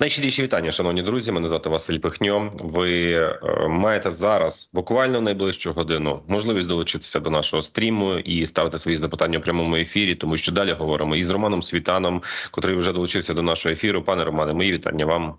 [0.00, 1.32] Найщиріші вітання, шановні друзі.
[1.32, 2.50] Мене звати Василь Пихньо.
[2.54, 8.96] Ви е, маєте зараз буквально найближчу годину можливість долучитися до нашого стріму і ставити свої
[8.96, 13.42] запитання у прямому ефірі, тому що далі говоримо із Романом Світаном, котрий вже долучився до
[13.42, 14.02] нашого ефіру.
[14.02, 15.34] Пане Романе, мої вітання вам.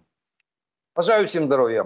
[0.96, 1.86] Бажаю всім здоров'я.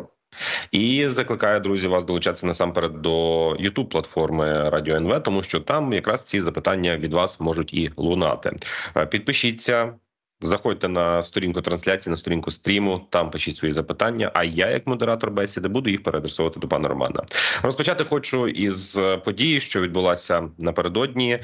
[0.72, 6.24] І закликаю друзі вас долучатися насамперед до youtube платформи Радіо НВ, тому що там якраз
[6.24, 8.56] ці запитання від вас можуть і лунати.
[8.98, 9.94] Е, підпишіться.
[10.42, 13.02] Заходьте на сторінку трансляції, на сторінку стріму.
[13.10, 14.32] Там пишіть свої запитання.
[14.34, 17.24] А я, як модератор бесіди, буду їх переадресовувати до пана Романа.
[17.62, 21.40] Розпочати хочу із події, що відбулася напередодні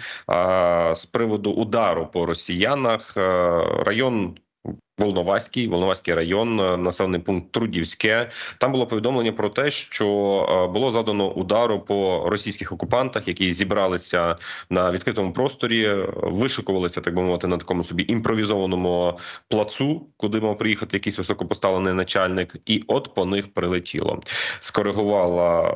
[0.94, 3.14] з приводу удару по росіянах.
[3.86, 4.38] Район
[4.98, 8.30] Волноваський, Волноваський район, е, населений пункт Трудівське.
[8.58, 10.08] Там було повідомлення про те, що
[10.50, 14.36] е, було задано удару по російських окупантах, які зібралися
[14.70, 20.98] на відкритому просторі, вишикувалися, так би мовити, на такому собі імпровізованому плацу, куди мав приїхати
[20.98, 24.22] якийсь високопоставлений начальник, і от по них прилетіло.
[24.60, 25.74] Скоригувала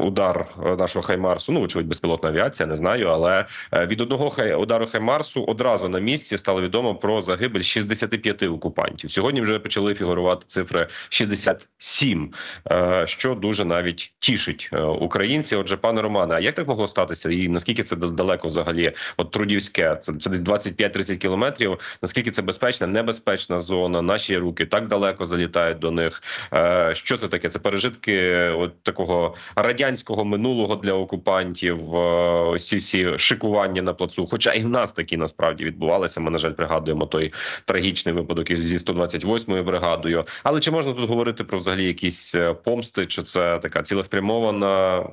[0.00, 0.46] удар
[0.78, 1.52] нашого Хаймарсу.
[1.52, 3.06] Ну, очевидь, безпілотна авіація, не знаю.
[3.06, 9.10] Але е, від одного удару Хаймарсу одразу на місці стало відомо про загибель 65 окупантів.
[9.10, 12.32] Сьогодні вже почали фігурувати цифри 67,
[12.70, 15.58] е, що дуже навіть тішить е, українців.
[15.58, 17.30] Отже, пане Романе, а як так могло статися?
[17.30, 18.92] І наскільки це далеко взагалі?
[19.16, 21.78] От трудівське це це десь 25-30 кілометрів.
[22.02, 24.02] Наскільки це безпечна, небезпечна зона?
[24.02, 26.22] Наші руки так далеко залітають до них.
[26.52, 27.48] Е, що це таке?
[27.48, 31.94] Це пережитки от такого радянського минулого для окупантів.
[31.94, 34.26] Ось всі шикування на плацу.
[34.26, 36.20] Хоча і в нас такі насправді відбувалися.
[36.20, 37.32] Ми на жаль пригадуємо той
[37.64, 40.25] трагічний випадок випадок із зі 128-ю бригадою.
[40.43, 43.05] Але чи можна тут говорити про взагалі якісь е, помсти?
[43.05, 45.05] Чи це така цілеспрямована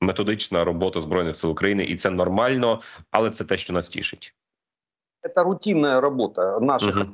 [0.00, 1.84] методична робота збройних сил України?
[1.84, 2.80] І це нормально,
[3.10, 4.34] але це те, що нас тішить.
[5.22, 6.96] Это рутинная работа наших.
[6.96, 7.06] Угу.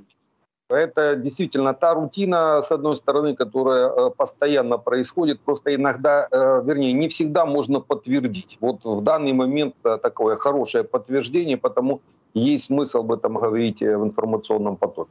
[0.71, 5.41] Это действительно та рутина, с одной стороны, которая э, постоянно происходит.
[5.41, 8.59] Просто иногда, э, вернее, не всегда можно подтвердить.
[8.61, 12.03] Вот в данный момент э, такое хорошее подтверждение, потому
[12.35, 15.11] есть смысл об этом говорить в информационном потоке.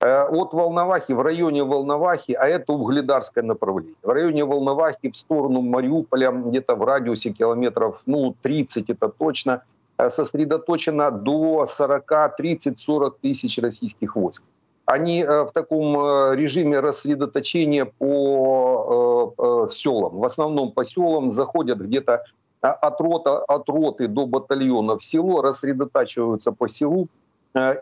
[0.00, 3.96] Э, от Волновахи, в районе Волновахи, а это угледарское направление.
[4.02, 9.62] В районе Волновахи в сторону Мариуполя, где-то в радиусе километров, ну, 30 это точно,
[9.98, 14.44] э, сосредоточено до 40, 30, 40 тысяч российских войск.
[14.86, 15.96] Они э, в таком
[16.32, 19.34] режиме рассредоточения по
[19.68, 22.22] селам, в основном по селам, заходят где-то
[22.60, 27.08] от, рота, от роты до батальона в село, рассредотачиваются по селу,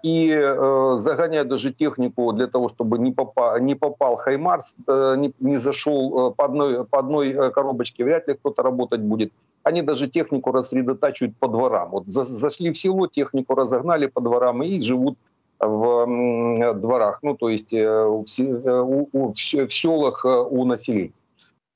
[0.02, 5.32] и э, загоняют даже технику для того, чтобы не попал, не попал Хаймарс, э, не,
[5.40, 9.32] не зашел по одной, по одной коробочке, вряд ли кто-то работать будет.
[9.62, 11.90] Они даже технику рассредотачивают по дворам.
[11.90, 15.18] Вот зашли в село, технику разогнали по дворам и живут
[15.58, 19.34] в дворах, ну то есть в, в
[19.70, 21.12] селах у населения.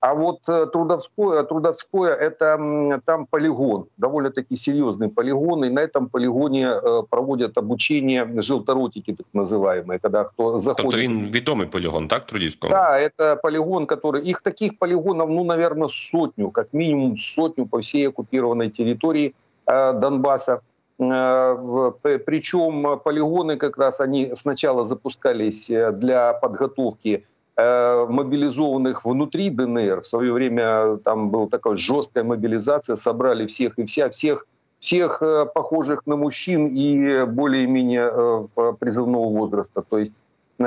[0.06, 6.68] А вот э, Трудовское, Трудовское это там полигон, довольно-таки серьезный полигон, и на этом полигоне
[6.68, 10.92] э, проводят обучение желторотики, так называемые, когда кто заходит.
[10.92, 12.74] Тобто він відомий полигон, так, Трудівського?
[12.74, 14.30] Да, это полигон, который...
[14.30, 19.34] Их таких полигонов, ну, наверное, сотню, как минимум сотню по всей оккупированной территории
[19.66, 20.60] э, Донбасса.
[21.00, 21.92] Э,
[22.26, 30.03] причем полигоны как раз они сначала запускались э, для подготовки Э, мобилизованных внутри ДНР.
[30.03, 34.47] В свое время там была такая жесткая мобилизация, собрали всех и вся, всех,
[34.79, 39.83] всех э, похожих на мужчин и более-менее э, призывного возраста.
[39.89, 40.15] То есть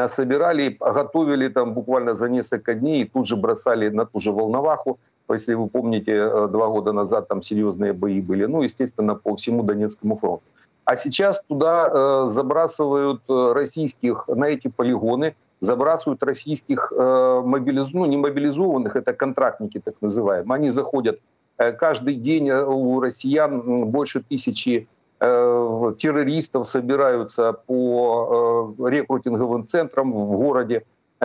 [0.07, 4.99] собирали, готовили там буквально за несколько дней и тут же бросали на ту же Волноваху.
[5.29, 8.45] Если вы помните, два года назад там серьезные бои были.
[8.45, 10.43] Ну, естественно, по всему Донецкому фронту.
[10.85, 17.87] А сейчас туда э, забрасывают российских на эти полигоны забрасывают российских э, мобилиз...
[17.93, 20.55] ну, не мобилизованных, это контрактники так называемые.
[20.55, 21.19] Они заходят
[21.57, 24.87] э, каждый день э, у россиян больше тысячи
[25.19, 30.83] террористов собираются по рекрутинговым центрам в городе.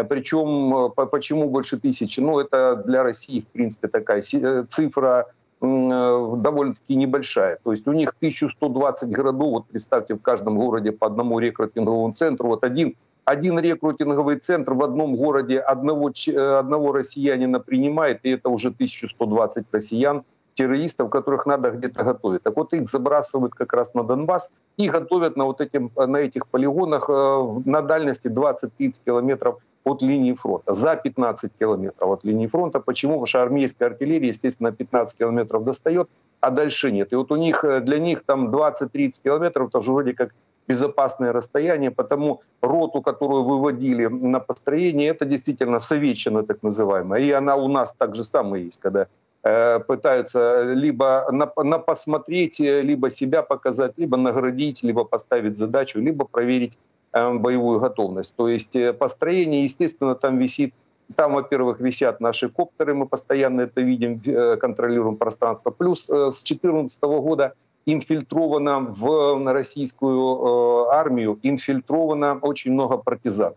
[0.08, 2.20] Причем почему больше тысячи?
[2.20, 5.26] Ну, это для России, в принципе, такая цифра
[5.60, 7.58] довольно-таки небольшая.
[7.64, 12.46] То есть у них 1120 городов, вот представьте, в каждом городе по одному рекрутинговому центру,
[12.46, 12.94] вот один
[13.28, 19.66] один рекрутинговый центр в одном городе одного, э, одного россиянина принимает, и это уже 1120
[19.72, 20.22] россиян,
[20.54, 22.42] террористов, которых надо где-то готовить.
[22.42, 26.46] Так вот их забрасывают как раз на Донбасс и готовят на, вот этим, на этих
[26.46, 32.80] полигонах э, на дальности 20-30 километров от линии фронта, за 15 километров от линии фронта.
[32.80, 33.12] Почему?
[33.12, 36.08] Потому что армейская артиллерия, естественно, 15 километров достает,
[36.40, 37.12] а дальше нет.
[37.12, 40.34] И вот у них, э, для них там 20-30 километров, это уже вроде как
[40.68, 47.56] безопасное расстояние, потому роту, которую выводили на построение, это действительно советчина так называемая, и она
[47.56, 49.06] у нас так же самое есть, когда
[49.42, 56.26] э, пытаются либо на, на посмотреть, либо себя показать, либо наградить, либо поставить задачу, либо
[56.26, 56.78] проверить
[57.12, 58.34] э, боевую готовность.
[58.36, 60.74] То есть э, построение, естественно, там висит
[61.16, 65.70] там, во-первых, висят наши коптеры, мы постоянно это видим, э, контролируем пространство.
[65.70, 67.54] Плюс э, с 2014 года
[67.92, 73.54] инфильтровано в российскую э, армию, инфильтровано очень много партизан.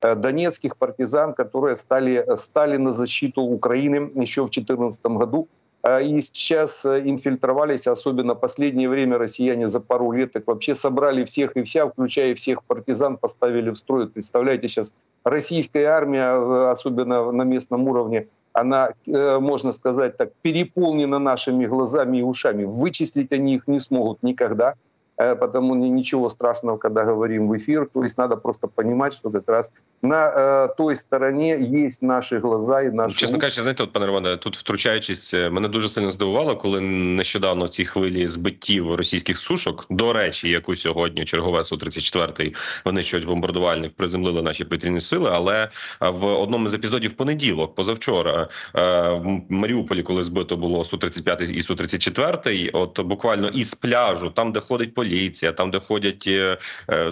[0.00, 5.48] Донецких партизан, которые стали, стали на защиту Украины еще в 2014 году.
[5.84, 11.62] И сейчас инфильтровались, особенно последнее время россияне за пару лет так вообще собрали всех и
[11.62, 14.08] вся, включая всех партизан, поставили в строй.
[14.08, 14.92] Представляете, сейчас
[15.24, 22.18] российская армия, э, особенно на местном уровне, она, э, можно сказать так, переполнена нашими глазами
[22.18, 22.64] и ушами.
[22.64, 24.74] Вычислить они их не смогут никогда.
[25.17, 27.89] Э, потому ничего страшного, когда говорим в эфир.
[27.93, 29.71] То есть надо просто понимать, что как раз
[30.01, 34.37] на э, той стороні є наші глаза і наші чесно кажучи, знаєте, от пане Романе,
[34.37, 40.13] тут втручаючись, е, мене дуже сильно здивувало, коли нещодавно ці хвилі збиттів російських сушок, до
[40.13, 42.53] речі, яку сьогодні чергове су 34
[42.85, 45.31] винищувач бомбардувальник приземлили наші повітряні сили.
[45.33, 51.41] Але в одному з епізодів понеділок, позавчора, е, в Маріуполі, коли збито було су 35
[51.41, 56.58] і су 34 от буквально із пляжу, там де ходить поліція, там де ходять е,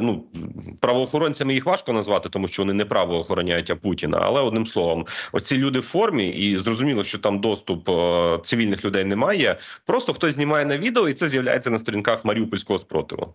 [0.01, 0.25] ну
[0.81, 4.19] правоохоронцями, їх важко назвати, тому що вони не право охороняють а Путіна.
[4.23, 9.05] Але одним словом, оці люди в формі, і зрозуміло, що там доступ е, цивільних людей
[9.05, 9.57] немає.
[9.87, 13.35] Просто хтось знімає на відео, і це з'являється на сторінках Маріупольського спротиву.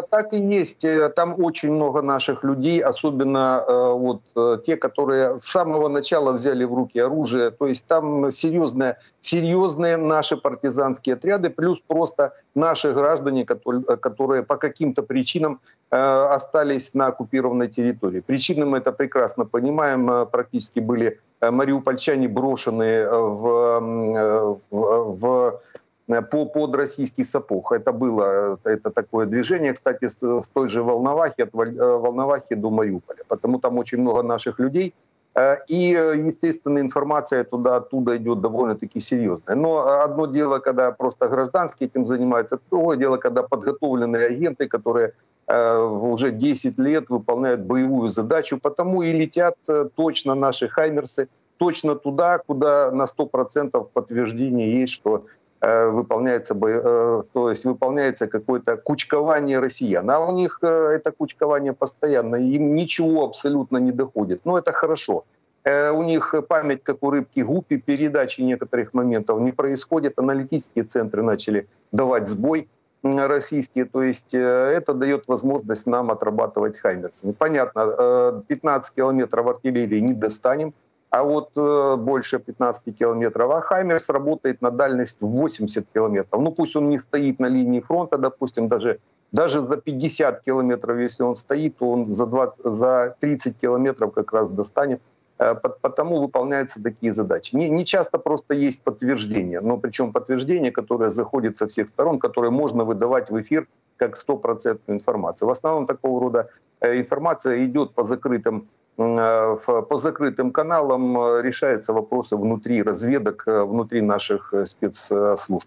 [0.00, 0.84] Так и есть.
[0.84, 6.32] Э, там очень много наших людей, особенно э, вот э, те, которые с самого начала
[6.32, 7.50] взяли в руки оружие.
[7.50, 14.56] То есть там серьезные, серьезные наши партизанские отряды, плюс просто наши граждане, которые, которые по
[14.56, 15.60] каким-то причинам
[15.90, 18.20] остались на оккупированной территории.
[18.20, 20.26] Причины мы это прекрасно понимаем.
[20.26, 25.60] Практически были мариупольчане брошены в, в, в
[26.06, 27.72] по, под российский сапог.
[27.72, 32.70] Это было это такое движение, кстати, с, с той же Волновахи, от э, Волновахи до
[32.70, 33.22] Мариуполя.
[33.28, 34.94] Потому там очень много наших людей.
[35.34, 35.90] Э, и,
[36.26, 39.56] естественно, информация туда оттуда идет довольно-таки серьезная.
[39.56, 45.12] Но одно дело, когда просто гражданские этим занимаются, другое дело, когда подготовленные агенты, которые
[45.48, 49.56] уже 10 лет выполняют боевую задачу, потому и летят
[49.96, 51.28] точно наши хаймерсы,
[51.58, 58.76] точно туда, куда на 100% подтверждение есть, что Э, выполняется, э, то есть выполняется какое-то
[58.76, 60.10] кучкование россиян.
[60.10, 64.40] А у них э, это кучкование постоянно, им ничего абсолютно не доходит.
[64.44, 65.24] Но это хорошо.
[65.64, 70.18] У них память, как у рыбки гупи, передачи некоторых моментов не происходит.
[70.18, 72.68] Аналитические центры начали давать сбой
[73.04, 73.84] российские.
[73.84, 77.22] То есть это дает возможность нам отрабатывать Хаймерс.
[77.22, 80.74] Непонятно, 15 километров артиллерии не достанем
[81.12, 83.50] а вот э, больше 15 километров.
[83.50, 86.40] А Хаймерс работает на дальность 80 километров.
[86.40, 88.98] Ну пусть он не стоит на линии фронта, допустим, даже,
[89.30, 94.32] даже за 50 километров, если он стоит, то он за, 20, за 30 километров как
[94.32, 95.02] раз достанет.
[95.38, 97.54] Э, потому выполняются такие задачи.
[97.54, 102.50] Не, не часто просто есть подтверждение, но причем подтверждение, которое заходит со всех сторон, которое
[102.50, 103.66] можно выдавать в эфир
[103.98, 105.46] как стопроцентную информацию.
[105.46, 106.48] В основном такого рода
[106.80, 108.66] э, информация идет по закрытым
[108.96, 115.66] по закрытым каналам э, решаются вопросы внутри разведок, э, внутри наших спецслужб.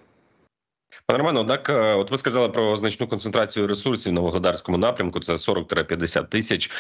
[1.08, 5.20] Пане Романо, однак, е, от ви сказали про значну концентрацію ресурсів на Вугледарському напрямку.
[5.20, 6.72] Це 40-50 тисяч.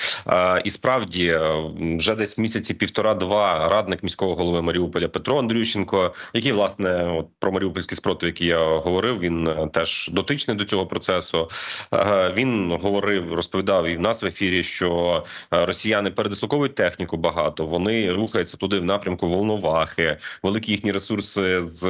[0.65, 1.63] І справді е,
[1.97, 7.97] вже десь місяці півтора-два радник міського голови Маріуполя Петро Андрющенко, який власне от про Маріупольський
[7.97, 11.49] спротив, який я говорив, він е, теж дотичний до цього процесу.
[12.33, 17.65] Він говорив, розповідав і в нас в ефірі, що росіяни передислоковують техніку багато.
[17.65, 21.87] Вони рухаються туди в напрямку Волновахи, великі їхні ресурси з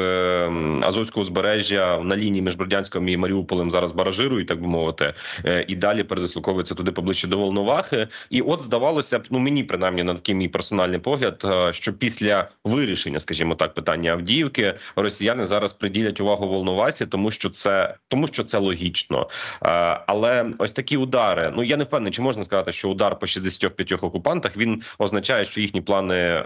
[0.81, 5.13] Азовського узбережжя на лінії між Бердянськом і Маріуполем зараз баражирують, так би мовити,
[5.45, 8.07] е, і далі передислоковуються туди поближче до Волновахи.
[8.29, 12.49] І от здавалося б, ну мені принаймні на такий мій персональний погляд, е, що після
[12.63, 18.43] вирішення, скажімо так, питання Авдіївки, росіяни зараз приділять увагу Волновасі, тому що це тому, що
[18.43, 19.29] це логічно.
[19.63, 19.69] Е,
[20.07, 21.53] але ось такі удари.
[21.55, 25.61] Ну я не впевнений, чи можна сказати, що удар по 65 окупантах він означає, що
[25.61, 26.43] їхні плани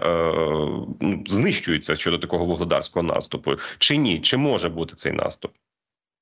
[1.00, 4.18] ну, знищуються щодо такого вугледарського наступу, чи ні?
[4.18, 5.52] Чи може бути цей наступ?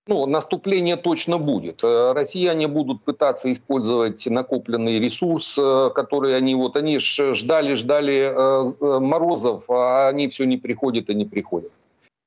[0.09, 1.85] Ну, наступление точно будет.
[1.85, 9.01] Э, россияне будут пытаться использовать накопленный ресурс, э, который они вот они ждали, ждали э,
[9.01, 11.73] морозов, а они все не приходят и не приходят.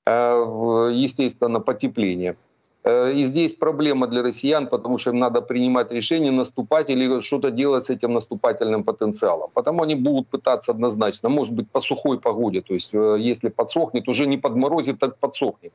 [0.06, 2.36] Естественно, потепление.
[2.86, 7.84] И здесь проблема для россиян, потому что им надо принимать решение, наступать или что-то делать
[7.84, 9.52] с этим наступательным потенциалом.
[9.54, 14.26] Потому они будут пытаться однозначно, может быть, по сухой погоде, то есть если подсохнет, уже
[14.26, 15.72] не подморозит, так подсохнет.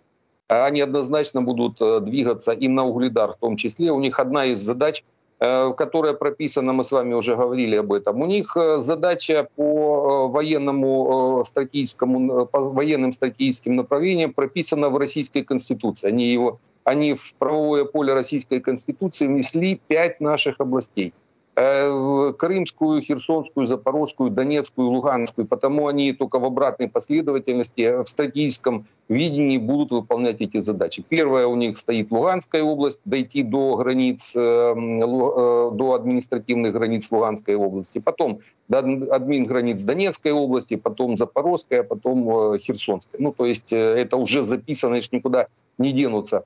[0.49, 3.91] Они однозначно будут двигаться и на угледар в том числе.
[3.91, 5.05] У них одна из задач–
[5.39, 8.23] Э, которая прописана, мы с вами уже говорили об этом.
[8.23, 15.43] У них э, задача по э, военному стратегическому, по военным стратегическим направлениям прописана в Российской
[15.43, 16.09] Конституции.
[16.09, 21.26] Они, его, они в правовое поле Российской Конституции внесли пять наших областей– Э,
[21.57, 25.47] Крымскую, Херсонскую, Запорожскую, Донецкую, Луганскую.
[25.47, 31.03] Потому они только в обратной последовательности, э, в стратегическом видении будут выполнять эти задачи.
[31.09, 38.01] Первая у них стоит Луганская область, дойти до границ, э, до административных границ Луганской области.
[38.01, 43.19] Потом до админ границ Донецкой области, потом Запорожская, потом Херсонская.
[43.19, 45.47] Ну, то есть это уже записано, никуда
[45.79, 46.45] не денутся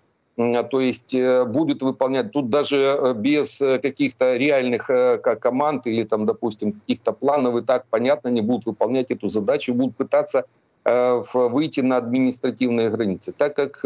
[0.71, 4.91] то есть э, будет выполнять тут даже э, без э, каких-то реальных
[5.41, 9.97] команд или там, допустим, каких-то планов и так понятно не будут выполнять эту задачу, будут
[9.97, 10.45] пытаться
[10.83, 13.35] выйти на административные границы.
[13.37, 13.85] Так как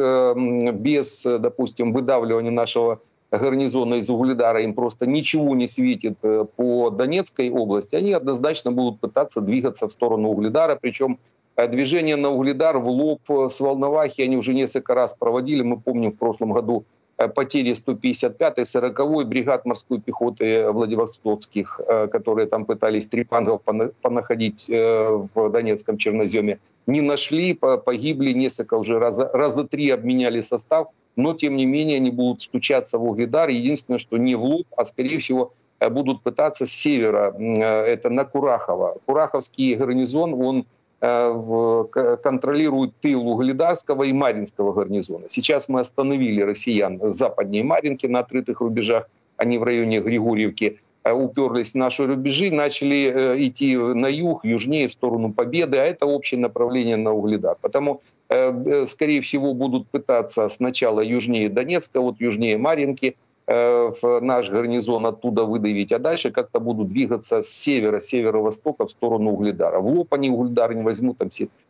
[0.77, 3.01] без, допустим, выдавливания нашего
[3.33, 6.19] гарнизона из Угледара им просто ничего не светит
[6.57, 11.19] по Донецкой области, они однозначно будут пытаться двигаться в сторону Угледара, причем
[11.57, 15.63] движение на Угледар в лоб э, с Волновахи они уже несколько раз проводили.
[15.63, 16.85] Мы помним в прошлом году
[17.17, 21.81] э, потери 155-й, 40-й бригад морской пехоты Владивостокских,
[22.11, 23.63] которые там пытались трипангов
[24.03, 26.59] понаходить в Донецком черноземе.
[26.87, 32.11] Не нашли, погибли, несколько уже раза, раза три обменяли состав, но тем не менее они
[32.11, 33.49] будут стучаться в Угледар.
[33.49, 35.53] Единственное, что не в лоб, а скорее всего
[35.91, 38.99] будут пытаться с севера, это на Курахово.
[39.07, 40.67] Кураховский гарнизон, он
[41.07, 45.29] Э, контролируют тыл Угледарского и Маринского гарнизона.
[45.29, 49.07] Сейчас мы остановили россиян западнее Маринки на открытых рубежах,
[49.37, 54.89] они в районе Григорьевки э, уперлись в наши рубежи, начали э, идти на юг, южнее,
[54.89, 57.59] в сторону Победы, а это общее направление на Угледар.
[57.61, 58.01] Потому,
[58.87, 63.17] скорее всего, будут пытаться сначала южнее Донецка, вот южнее Маринки,
[63.47, 69.33] в наш гарнизон оттуда выдавить, а дальше как-то будут двигаться с севера, северо-востока в сторону
[69.33, 69.81] Угледара.
[69.81, 71.29] В лоб они Угледар не возьмут, там,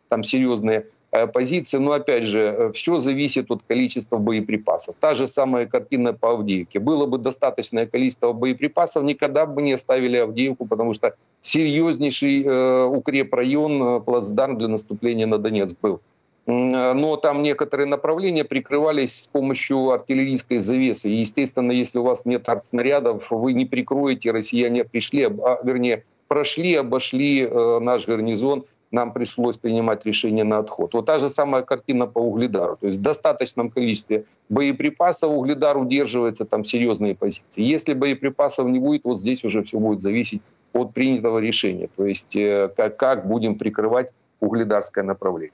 [0.09, 1.78] там серьезные э, позиции.
[1.78, 4.95] Но опять же, э, все зависит от количества боеприпасов.
[5.00, 6.78] Та же самая картина по Авдеевке.
[6.78, 14.02] Было бы достаточное количество боеприпасов, никогда бы не оставили Авдеевку, потому что серьезнейший э, укрепрайон,
[14.02, 16.00] плацдарм для наступления на Донецк был.
[16.46, 21.08] Э, но там некоторые направления прикрывались с помощью артиллерийской завесы.
[21.08, 26.74] И, естественно, если у вас нет артснарядов, вы не прикроете, россияне пришли, а, вернее, прошли,
[26.74, 30.94] обошли э, наш гарнизон, нам пришлось принимать решение на отход.
[30.94, 32.76] Вот та же самая картина по Угледару.
[32.76, 37.62] То есть в достаточном количестве боеприпасов Угледар удерживается, там серьезные позиции.
[37.62, 41.88] Если боеприпасов не будет, вот здесь уже все будет зависеть от принятого решения.
[41.96, 45.52] То есть э, как, как будем прикрывать угледарское направление.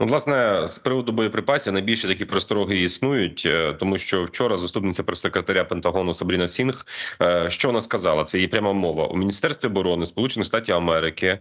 [0.00, 5.64] Ну, власне, з приводу боєприпасів найбільше такі простороги існують, е, тому що вчора заступниця прес-секретаря
[5.64, 6.86] Пентагону Сабріна Сінг,
[7.22, 8.24] е, що вона сказала?
[8.24, 11.38] Це її пряма мова у міністерстві оборони Сполучених Штатів Америки е,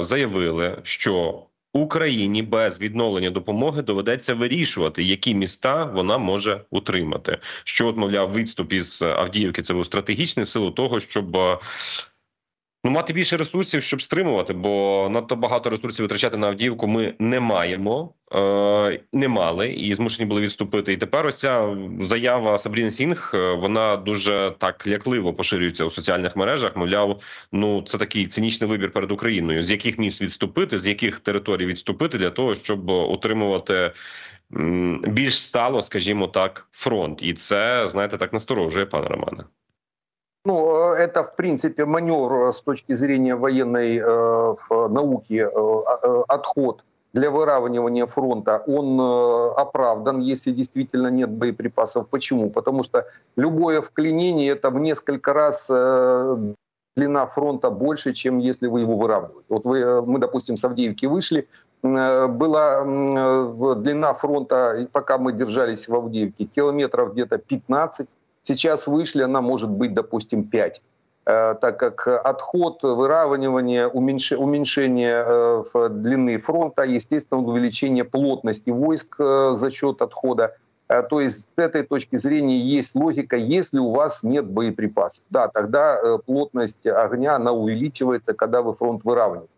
[0.00, 1.42] заявили, що
[1.74, 7.38] Україні без відновлення допомоги доведеться вирішувати, які міста вона може утримати.
[7.64, 11.38] Що от, мовляв, відступ із Авдіївки це був стратегічний силу того, щоб
[12.84, 17.40] Ну, мати більше ресурсів, щоб стримувати, бо надто багато ресурсів витрачати на Авдіївку ми не
[17.40, 20.92] маємо, е, не мали і змушені були відступити.
[20.92, 26.36] І тепер ось ця заява Сабріни Сінг е, вона дуже так лякливо поширюється у соціальних
[26.36, 26.76] мережах.
[26.76, 27.20] Мовляв,
[27.52, 32.18] ну це такий цинічний вибір перед Україною, з яких міст відступити, з яких територій відступити
[32.18, 33.92] для того, щоб отримувати
[35.02, 39.44] більш стало, скажімо так, фронт, і це знаєте так насторожує, пане Романе.
[40.44, 44.54] Ну, э, это, в принципе, маневр с точки зрения военной э,
[44.88, 52.08] науки, э, э, отход для выравнивания фронта, он э, оправдан, если действительно нет боеприпасов.
[52.08, 52.50] Почему?
[52.50, 53.06] Потому что
[53.36, 56.54] любое вклинение– это в несколько раз э,
[56.96, 59.44] длина фронта больше, чем если вы его выравниваете.
[59.48, 61.46] Вот вы, э, мы, допустим, с Авдеевки вышли,
[61.84, 62.84] э, была
[63.76, 68.08] длина фронта, пока мы держались в Авдеевке, километров где-то 15,
[68.42, 70.82] Сейчас вышли, она может быть, допустим, 5
[71.26, 79.70] э, так как отход, выравнивание, уменьшение э, длины фронта, естественно, увеличение плотности войск э, за
[79.70, 80.56] счет отхода.
[81.08, 85.24] То есть с этой точки зрения есть логика, если у вас нет боеприпасов.
[85.30, 89.48] Да, тогда плотность огня, она увеличивается, когда вы фронт выравниваете.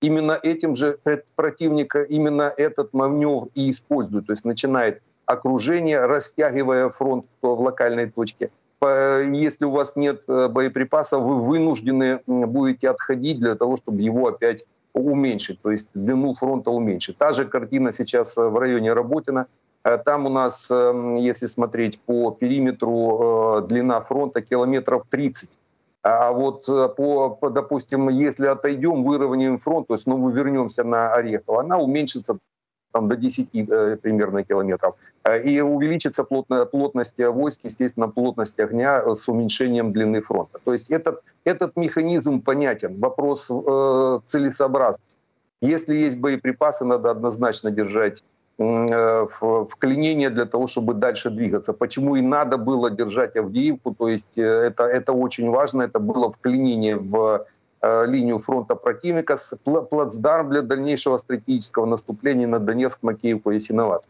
[0.00, 0.98] Именно этим же
[1.36, 4.26] противника, именно этот маневр и использует.
[4.26, 5.00] То есть начинает
[5.32, 8.50] окружение, растягивая фронт в локальной точке.
[8.82, 15.60] Если у вас нет боеприпасов, вы вынуждены будете отходить для того, чтобы его опять уменьшить,
[15.62, 17.16] то есть длину фронта уменьшить.
[17.18, 19.46] Та же картина сейчас в районе Работина.
[20.04, 25.50] Там у нас, если смотреть по периметру, длина фронта километров 30.
[26.02, 31.60] А вот по, допустим, если отойдем, выровняем фронт, то есть ну, мы вернемся на Орехово,
[31.60, 32.38] она уменьшится
[32.92, 34.94] там, до 10 э, примерно километров.
[35.24, 40.58] Э, и увеличится плотно, плотность войск, естественно, плотность огня с уменьшением длины фронта.
[40.64, 42.98] То есть этот, этот механизм понятен.
[43.00, 45.18] Вопрос э, целесообразности.
[45.60, 48.22] Если есть боеприпасы, надо однозначно держать
[48.58, 49.26] э,
[49.68, 51.72] вклинение для того, чтобы дальше двигаться.
[51.72, 56.30] Почему и надо было держать Авдеевку, то есть э, это, это очень важно, это было
[56.30, 57.44] вклинение в Э,
[57.82, 64.04] линию фронта противника, плацдарм для дальнейшего стратегического наступления на Донецк, Макеевку и Ясиноват.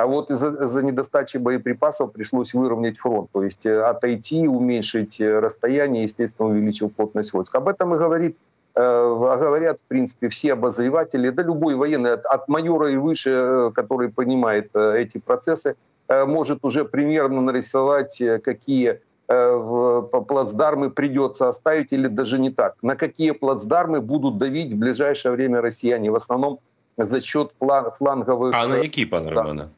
[0.00, 5.40] А вот из-за из недостачи боеприпасов пришлось выровнять фронт, то есть э, отойти, уменьшить э,
[5.40, 7.54] расстояние, естественно, увеличив плотность войск.
[7.54, 8.38] Об этом и говорит,
[8.76, 14.70] э, говорят, в принципе, все обозреватели, да любой военный, от, майора и выше, который понимает
[14.72, 15.76] э, эти процессы,
[16.08, 19.00] э, может уже примерно нарисовать, какие
[19.32, 22.74] Э, плацдармы придется оставить или даже не так.
[22.82, 26.10] На какие плацдармы будут давить в ближайшее время россияне?
[26.10, 26.58] В основном
[26.96, 28.54] за счет фланговых...
[28.56, 29.42] А на какие, пане да.
[29.42, 29.68] Романе?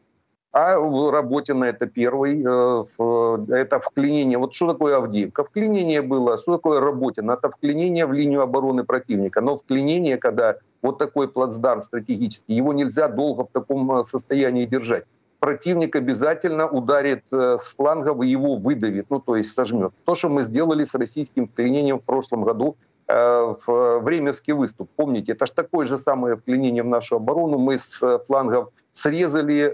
[0.52, 0.76] А
[1.10, 4.38] Работина это первый, э, это вклинение.
[4.38, 5.44] Вот что такое Авдеевка?
[5.44, 7.32] Вклинение было, что такое Работина?
[7.32, 9.42] Это вклинение в линию обороны противника.
[9.42, 15.04] Но вклинение, когда вот такой плацдарм стратегический, его нельзя долго в таком э, состоянии держать
[15.42, 19.92] противник обязательно ударит э, с флангов и его выдавит, ну то есть сожмет.
[20.04, 22.76] То, что мы сделали с российским вклинением в прошлом году
[23.08, 24.88] э, в Времевский выступ.
[24.94, 27.58] Помните, это же такое же самое вклинение в нашу оборону.
[27.58, 29.72] Мы с э, флангов срезали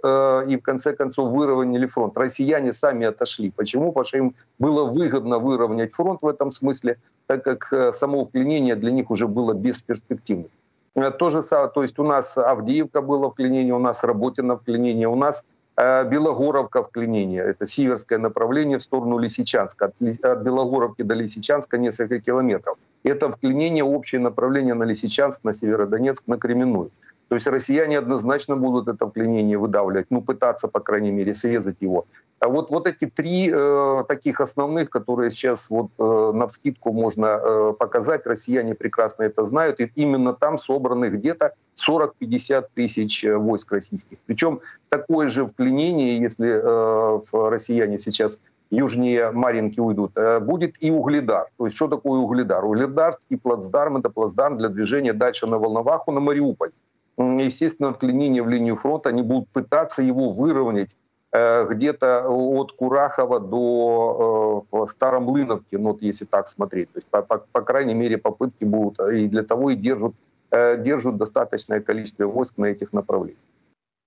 [0.53, 2.17] и в конце концов выровняли фронт.
[2.17, 3.51] Россияне сами отошли.
[3.51, 3.91] Почему?
[3.91, 8.93] Потому что им было выгодно выровнять фронт в этом смысле, так как само вклинение для
[8.93, 10.51] них уже было бесперспективным.
[10.95, 15.17] То же самое, то есть у нас Авдеевка было вклинение, у нас Работино вклинение, у
[15.17, 15.45] нас
[15.81, 17.45] Э, Белогоровка вклинение.
[17.45, 19.85] Это северское направление в сторону Лисичанска.
[19.85, 22.79] От, от Белогоровки до Лисичанска несколько километров.
[23.05, 26.91] Это вклинение общее направление на Лисичанск, на Северодонецк, на Кременную.
[27.29, 32.07] То есть россияне однозначно будут это вклинение выдавливать, ну, пытаться, по крайней мере, срезать его.
[32.41, 37.27] А вот, вот эти три э, таких основных, которые сейчас вот э, на вскидку можно
[37.27, 43.73] э, показать, россияне прекрасно это знают, и именно там собраны где-то 40-50 тысяч э, войск
[43.73, 44.19] российских.
[44.27, 51.49] Причем такое же вклинение, если э, россияне сейчас южнее Маринки уйдут, э, будет и Угледар.
[51.59, 52.65] То есть что такое Угледар?
[52.65, 56.71] Угледарский плацдарм— это плацдарм для движения дальше на Волноваху, на Мариуполь
[57.19, 60.97] естественно, вклинение в линию фронта, они будут пытаться его выровнять
[61.33, 66.93] э, где-то от Курахова до э, Старомлыновки, ну, вот если так смотреть.
[66.93, 70.15] То есть, по, по, по крайней мере, попытки будут, и для того и держат,
[70.51, 73.39] э, держат достаточное количество войск на этих направлениях.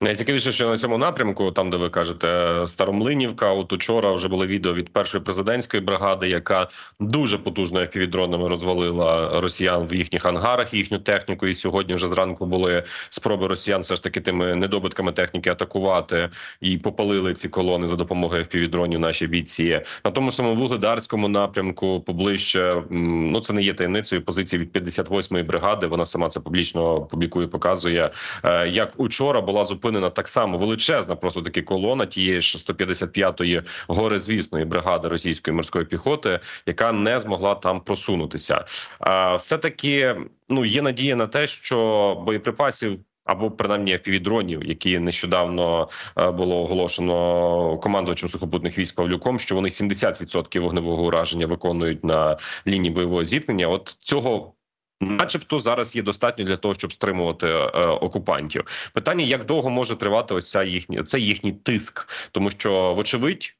[0.02, 4.74] Найцікавіше, що на цьому напрямку, там де ви кажете, Старомлинівка, от учора вже було відео
[4.74, 6.68] від першої президентської бригади, яка
[7.00, 11.46] дуже потужно півдронами розвалила росіян в їхніх ангарах, їхню техніку.
[11.46, 16.78] І сьогодні вже зранку були спроби росіян все ж таки тими недобитками техніки атакувати і
[16.78, 19.80] попалили ці колони за допомогою півдронів наші бійці.
[20.04, 24.22] На тому самому вугледарському напрямку поближче ну це не є таємницею.
[24.22, 25.86] Позиції від 58-ї бригади.
[25.86, 28.10] Вона сама це публічно публікує, показує
[28.44, 33.62] е, як учора була зупинена зупинена так само величезна, просто таки колона тієї ж 155-ї
[33.88, 38.64] горизвісної бригади російської морської піхоти, яка не змогла там просунутися.
[39.00, 40.16] А все таки
[40.48, 43.00] ну є надія на те, що боєприпасів.
[43.24, 51.04] Або принаймні півдронів, які нещодавно було оголошено командувачем сухопутних військ Павлюком, що вони 70% вогневого
[51.04, 53.68] ураження виконують на лінії бойового зіткнення.
[53.68, 54.54] От цього
[55.02, 58.90] начебто, зараз є достатньо для того, щоб стримувати е, окупантів.
[58.92, 63.54] Питання як довго може тривати ось ця їхня це їхній тиск, тому що вочевидь.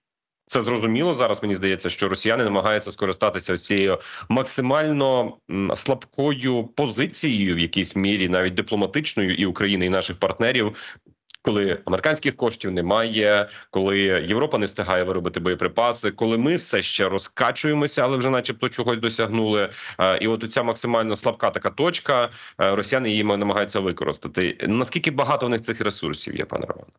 [0.46, 1.42] Це зрозуміло зараз.
[1.42, 5.36] Мені здається, що росіяни намагаються скористатися цією максимально
[5.74, 10.76] слабкою позицією, в якійсь мірі, навіть дипломатичною, і України і наших партнерів
[11.47, 18.03] коли американських коштів немає, коли Європа не встигає виробити боєприпаси, коли ми все ще розкачуємося,
[18.03, 19.69] але вже, начебто, чогось досягнули.
[19.99, 22.29] Е, і от ця максимально слабка така точка,
[22.61, 24.57] е, росіяни її намагаються використати.
[24.67, 26.91] Наскільки багато в них цих ресурсів є, пане Романе?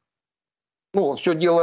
[0.95, 1.61] Ну, все дело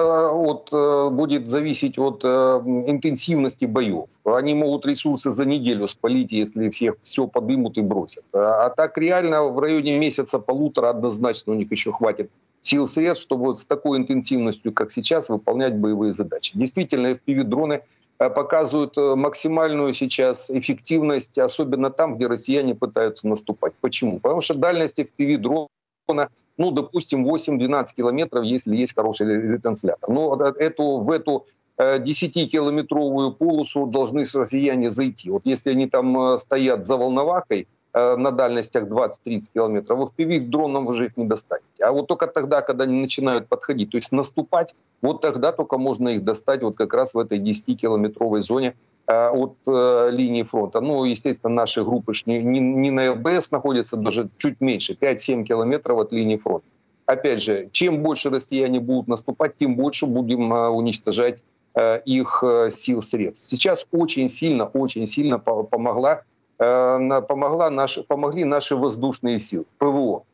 [0.50, 4.06] от, э, будет зависеть от э, интенсивности боев.
[4.24, 8.24] Они могут ресурсы за неделю спалить, если всех все подымут и бросят.
[8.34, 12.30] А, а так реально в районе месяца полутора однозначно у них еще хватит
[12.63, 16.53] Сил средств, чтобы вот с такой интенсивностью, как сейчас, выполнять боевые задачи.
[16.55, 17.83] Действительно, FPV-дроны
[18.19, 23.73] э, показывают э, максимальную сейчас эффективность, особенно там, где россияне пытаются наступать.
[23.81, 24.21] Почему?
[24.21, 30.11] Потому что дальность FPV-дрона, ну, допустим, 8-12 километров, если есть хороший ретранслятор.
[30.11, 31.47] Но эту, в эту
[31.79, 35.31] 10-километровую полосу должны россияне зайти.
[35.31, 40.87] Вот если они там стоят за волновахой, Э, на дальностях 20-30 километров, в FPV дроном
[40.87, 41.67] вы же их не достанете.
[41.81, 46.11] А вот только тогда, когда они начинают подходить, то есть наступать, вот тогда только можно
[46.11, 48.75] их достать вот как раз в этой 10-километровой зоне
[49.07, 50.81] э, от э, линии фронта.
[50.81, 55.99] Ну, естественно, наши группы не, не, не на ЛБС находятся, даже чуть меньше, 5-7 километров
[55.99, 56.67] от линии фронта.
[57.07, 61.43] Опять же, чем больше россияне будут наступать, тем больше будем э, уничтожать
[61.75, 63.49] э, их э, сил средств.
[63.49, 66.30] Сейчас очень сильно, очень сильно помогла Э,
[66.61, 70.25] помогла наши, помогли наши воздушные силы, ПВО,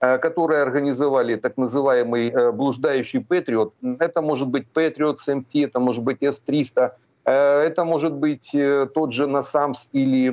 [0.00, 3.72] э, которые организовали так называемый э, блуждающий Патриот.
[4.00, 6.90] Это может быть Патриот СМТ, это может быть С-300,
[7.24, 8.56] это может быть
[8.94, 10.28] тот же НАСАМС или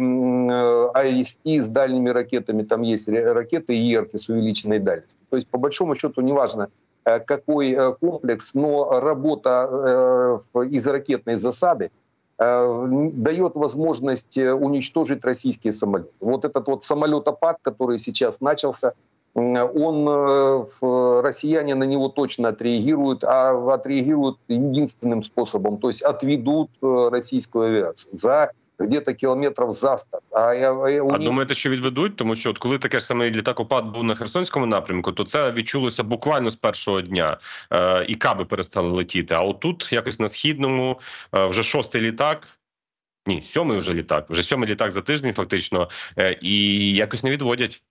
[0.94, 2.62] АИСТ с дальними ракетами.
[2.62, 5.20] Там есть ракеты ИРК с увеличенной дальностью.
[5.32, 6.70] То есть, по большому счету, неважно,
[7.04, 12.03] какой комплекс, но работа из ракетной засады– Э,
[12.38, 16.12] дает возможность э, уничтожить российские самолеты.
[16.20, 18.94] Вот этот вот самолетопад, который сейчас начался,
[19.36, 27.68] он, э, россияне на него точно отреагируют, а отреагируют единственным способом, то есть отведут российскую
[27.68, 30.20] авиацию за где-то кілометрів за 100.
[30.32, 32.16] А, а, а думаєте, що відведуть?
[32.16, 36.04] Тому що от коли таке ж саме літакопад був на Херсонському напрямку, то це відчулося
[36.04, 37.38] буквально з першого дня,
[37.72, 39.36] е, і каби перестали летіти.
[39.36, 41.00] А отут, якось на східному,
[41.36, 42.48] е, вже шостий літак.
[43.26, 47.84] Ні, сьомий вже літак, вже сьомий літак за тиждень, фактично, е, і якось не відводять.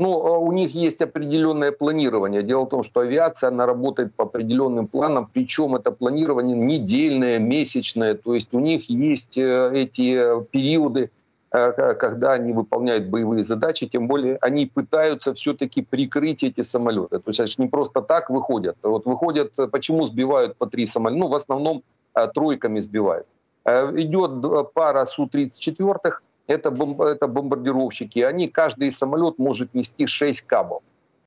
[0.00, 2.44] Ну, а у них есть определенное планирование.
[2.44, 8.14] Дело в том, что авиация, она работает по определенным планам, причем это планирование недельное, месячное.
[8.14, 11.10] То есть у них есть э, эти периоды,
[11.50, 17.18] э, когда они выполняют боевые задачи, тем более они пытаются все-таки прикрыть эти самолеты.
[17.18, 18.76] То есть они не просто так выходят.
[18.84, 21.18] Вот выходят, почему сбивают по три самолета?
[21.18, 21.82] Ну, в основном
[22.14, 23.26] э, тройками сбивают.
[23.66, 26.12] Идет пара Су-34,
[26.48, 30.82] это, бомб, это бомбардировщики, они, каждый самолет может нести 6 кабов.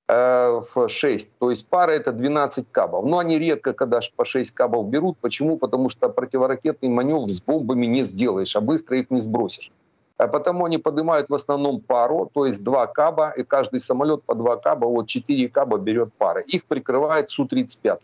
[0.08, 3.06] Э, в 6, то есть пара это 12 кабов.
[3.06, 5.18] Но они редко, когда по 6 кабов берут.
[5.22, 5.58] Почему?
[5.58, 9.72] Потому что противоракетный маневр с бомбами не сделаешь, а быстро их не сбросишь.
[10.18, 14.36] А потому они поднимают в основном пару, то есть два каба, и каждый самолет по
[14.36, 16.42] два каба, вот 4 каба берет пара.
[16.42, 18.00] Их прикрывает Су-35.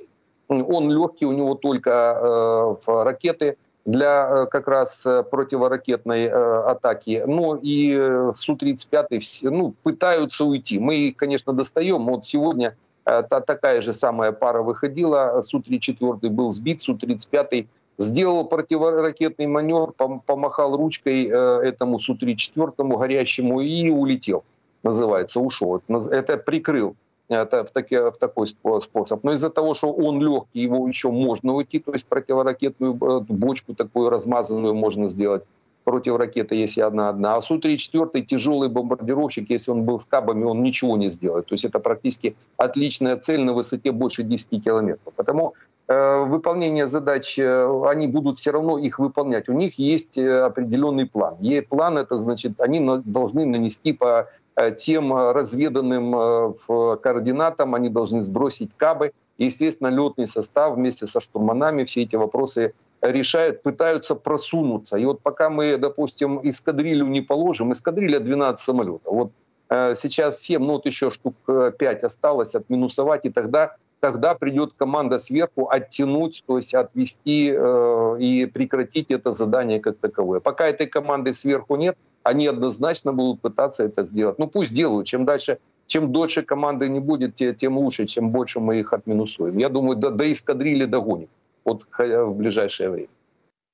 [0.48, 7.24] Он легкий, у него только э, ракеты для э, как раз э, противоракетной э, атаки.
[7.26, 7.96] Ну и
[8.36, 10.78] Су-35 ну, пытаются уйти.
[10.78, 12.06] Мы их, конечно, достаем.
[12.06, 15.42] Вот сегодня та, такая же самая пара выходила.
[15.42, 19.94] Су-34 был сбит, Су-35 сделал противоракетный маневр,
[20.26, 24.44] помахал ручкой этому Су-34 горящему и улетел,
[24.84, 25.82] называется, ушел.
[25.88, 26.98] Это прикрыл
[27.30, 29.24] в, таки, в такой способ.
[29.24, 33.74] Но из-за того, что он легкий, его еще можно уйти, то есть противоракетную э, бочку
[33.74, 35.44] такую размазанную можно сделать
[35.84, 37.38] против ракеты, если одна-одна.
[37.38, 41.46] А Су-34 тяжелый бомбардировщик, если он был с кабами, он ничего не сделает.
[41.46, 45.14] То есть это практически отличная цель на высоте больше 10 километров.
[45.16, 45.54] Потому
[45.88, 49.48] э, выполнение задач, э, они будут все равно их выполнять.
[49.48, 51.36] У них есть э, определенный план.
[51.40, 57.90] И план это значит, они должны нанести по Э, тем э, разведанным э, координатам они
[57.90, 59.12] должны сбросить кабы.
[59.38, 64.98] И, естественно, летный состав вместе со штурманами все эти вопросы решают, пытаются просунуться.
[64.98, 69.32] И вот пока мы, допустим, эскадрилью не положим, эскадрилья 12 самолетов, вот
[69.70, 75.70] сейчас 7, ну вот еще штук 5 осталось отминусовать, и тогда, тогда придет команда сверху
[75.70, 80.40] оттянуть, то есть отвести э, и прекратить это задание как таковое.
[80.40, 84.38] Пока этой команды сверху нет, они однозначно будут пытаться это сделать.
[84.40, 85.08] Ну пусть делают.
[85.08, 89.58] Чем дальше, чем дольше команды не будет, тем лучше, чем больше мы их отминусуем.
[89.58, 91.30] Я думаю, до, до эскадрили догоним
[91.66, 93.10] вот в ближайшее время.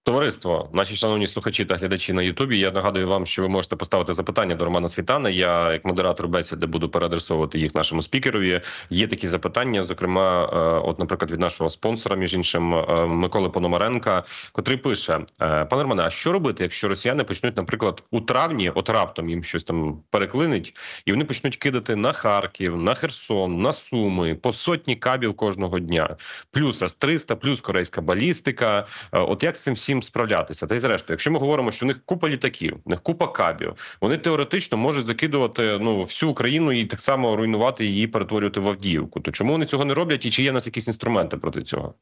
[0.05, 2.59] Товариство, наші шановні слухачі та глядачі на Ютубі.
[2.59, 5.29] Я нагадую вам, що ви можете поставити запитання до Романа Світана.
[5.29, 8.61] Я, як модератор бесіди, буду переадресовувати їх нашому спікерові.
[8.89, 14.23] Є такі запитання, зокрема, е, от, наприклад, від нашого спонсора, між іншим, е, Миколи Пономаренка,
[14.51, 18.89] котрий пише: е, пане Романе, а що робити, якщо росіяни почнуть, наприклад, у травні, от
[18.89, 24.35] раптом їм щось там переклинить, і вони почнуть кидати на Харків, на Херсон, на Суми
[24.35, 26.15] по сотні кабів кожного дня,
[26.51, 28.87] плюс С-300, плюс корейська балістика.
[29.11, 29.92] От як з цим всім?
[29.92, 30.66] цим справлятися.
[30.66, 33.74] Та й зрештою, якщо ми говоримо, що в них купа літаків, в них купа кабів,
[34.00, 39.20] вони теоретично можуть закидувати ну всю Україну і так само руйнувати її, перетворювати в Авдіївку.
[39.20, 40.26] То чому вони цього не роблять?
[40.26, 41.94] І чи є в нас якісь інструменти проти цього?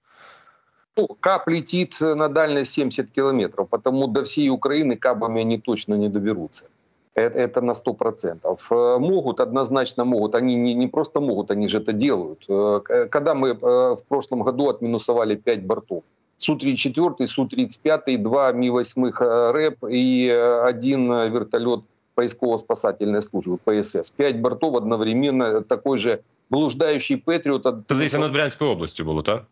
[0.97, 6.09] Ну, КАП летит на дальность 70 километров, потому до всей Украины кабами они точно не
[6.09, 6.69] доберутся.
[7.17, 8.59] Это, это на 100%.
[8.71, 10.35] Э, могут, однозначно могут.
[10.35, 12.45] Они не, не просто могут, они же это делают.
[12.49, 16.03] Э, когда мы э, в прошлом году отминусовали 5 бортов,
[16.42, 20.30] Су-34, Су-35, два Ми-8 РЭП и
[20.64, 21.82] один вертолет
[22.16, 24.12] поисково-спасательной службы, ПСС.
[24.12, 27.68] Пять бортов одновременно, такой же блуждающий Патриот.
[27.88, 29.44] Це десь над Брянською областю було, так?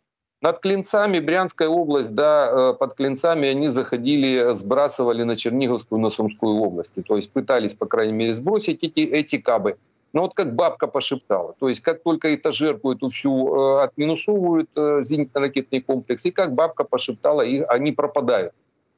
[0.41, 6.62] Над Клинцами, Брянская область, да, э, под Клинцами они заходили, сбрасывали на Черниговскую, на Сумскую
[6.62, 7.02] области.
[7.02, 9.75] То есть пытались, по крайней мере, сбросить эти, эти кабы.
[10.13, 11.55] Но вот как бабка пошептала.
[11.59, 16.83] То есть как только этажерку эту всю э, отминусовывают э, зенитно-ракетный комплекс, и как бабка
[16.83, 18.53] пошептала, и они пропадают.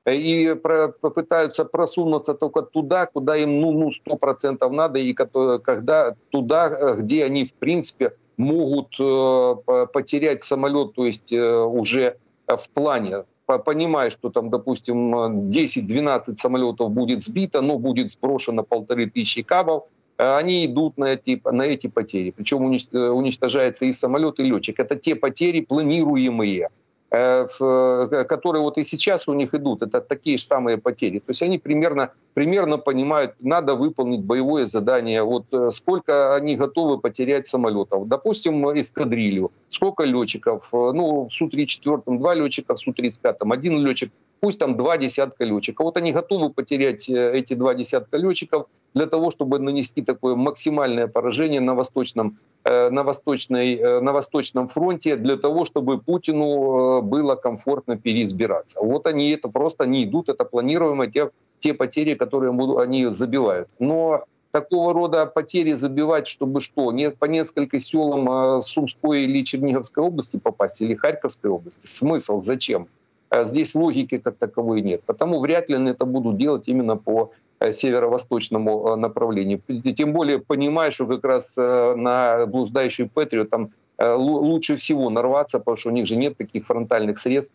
[0.10, 7.24] И попытаются просунуться только туда, куда им ну, ну 100% надо, и когда, туда, где
[7.24, 14.30] они, в принципе, могут э, потерять самолет, то есть э, уже в плане, понимая, что
[14.30, 20.98] там, допустим, 10-12 самолетов будет сбито, но будет сброшено полторы тысячи кабов, э, они идут
[20.98, 22.32] на эти, на эти потери.
[22.32, 24.80] Причем уничтожается и самолет, и летчик.
[24.80, 26.70] Это те потери планируемые.
[27.14, 31.20] Э, э, которые вот и сейчас у них идут, это такие же самые потери.
[31.20, 37.00] То есть они примерно, примерно понимают, надо выполнить боевое задание, вот э, сколько они готовы
[37.00, 38.08] потерять самолетов.
[38.08, 44.10] Допустим, эскадрилью, сколько летчиков, ну, в Су-34 два летчика, в Су-35 один летчик,
[44.42, 45.86] пусть там два десятка летчиков.
[45.86, 51.62] Вот они готовы потерять эти два десятка летчиков для того, чтобы нанести такое максимальное поражение
[51.62, 57.34] на восточном Э, на, восточной, э, на Восточном фронте для того, чтобы Путину э, было
[57.36, 58.80] комфортно переизбираться.
[58.82, 63.68] Вот они это просто не идут, это планируемо те, те потери, которые они забивают.
[63.80, 70.38] Но такого рода потери забивать, чтобы что, не, по несколько селам Сумской или Черниговской области
[70.38, 71.88] попасть, или Харьковской области.
[71.88, 72.44] Смысл?
[72.44, 72.88] Зачем?
[73.34, 75.04] Здесь логики как таковой нет.
[75.06, 79.62] Потому вряд ли они это будут делать именно по Э, северо-восточному э, направлению.
[79.96, 85.78] Тем более понимаю, что как раз э, на блуждающую Петрию там лучше всего нарваться, потому
[85.78, 87.54] что у них же нет таких фронтальных средств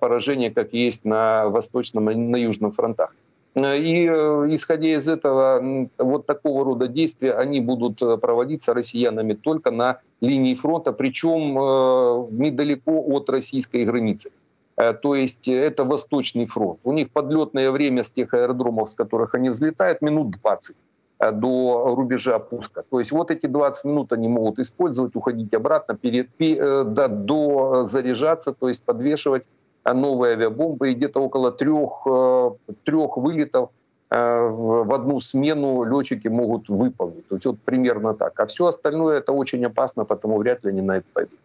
[0.00, 3.14] поражения, как есть на восточном и на южном фронтах.
[3.54, 4.06] И
[4.56, 10.90] исходя из этого, вот такого рода действия, они будут проводиться россиянами только на линии фронта,
[10.90, 11.54] причем
[12.36, 14.32] недалеко от российской границы.
[14.76, 16.80] Э, то есть это Восточный фронт.
[16.84, 20.76] У них подлетное время с тех аэродромов, с которых они взлетают, минут 20
[21.20, 22.82] э, до рубежа пуска.
[22.90, 27.84] То есть вот эти 20 минут они могут использовать, уходить обратно, перед, э, да, до
[27.84, 29.44] заряжаться, то есть подвешивать
[29.84, 30.90] новые авиабомбы.
[30.90, 32.06] И где-то около трех,
[32.84, 33.68] трех вылетов
[34.10, 37.28] в одну смену летчики могут выполнить.
[37.28, 38.38] То есть вот примерно так.
[38.40, 41.38] А все остальное это очень опасно, потому вряд ли они на это пойдут.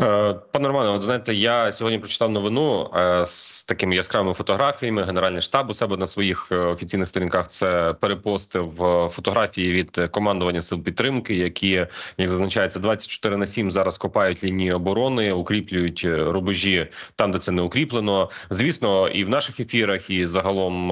[0.00, 5.02] Е, пане Романе, от знаєте, я сьогодні прочитав новину е, з такими яскравими фотографіями.
[5.02, 8.72] Генеральний штаб у себе на своїх е, офіційних сторінках це перепостив
[9.10, 11.86] фотографії від командування сил підтримки, які
[12.18, 17.62] як зазначається 24 на 7 зараз копають лінії оборони, укріплюють рубежі там, де це не
[17.62, 18.30] укріплено.
[18.50, 20.90] Звісно, і в наших ефірах, і загалом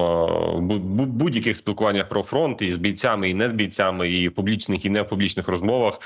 [0.57, 4.85] в будь-яких спілкуваннях про фронт і з бійцями, і не з бійцями, і в публічних
[4.85, 5.99] і не в публічних розмовах.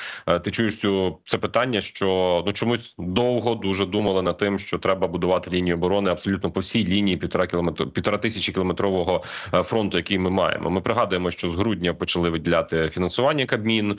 [0.44, 4.78] Ти чуєш цю це питання, що ну чому чомусь довго дуже думали над тим, що
[4.78, 9.98] треба будувати лінію оборони абсолютно по всій лінії півтора кілометр, півтора тисячі кілометрового е, фронту,
[9.98, 10.70] який ми маємо.
[10.70, 13.92] Ми пригадуємо, що з грудня почали виділяти фінансування Кабмін.
[13.92, 13.96] Е,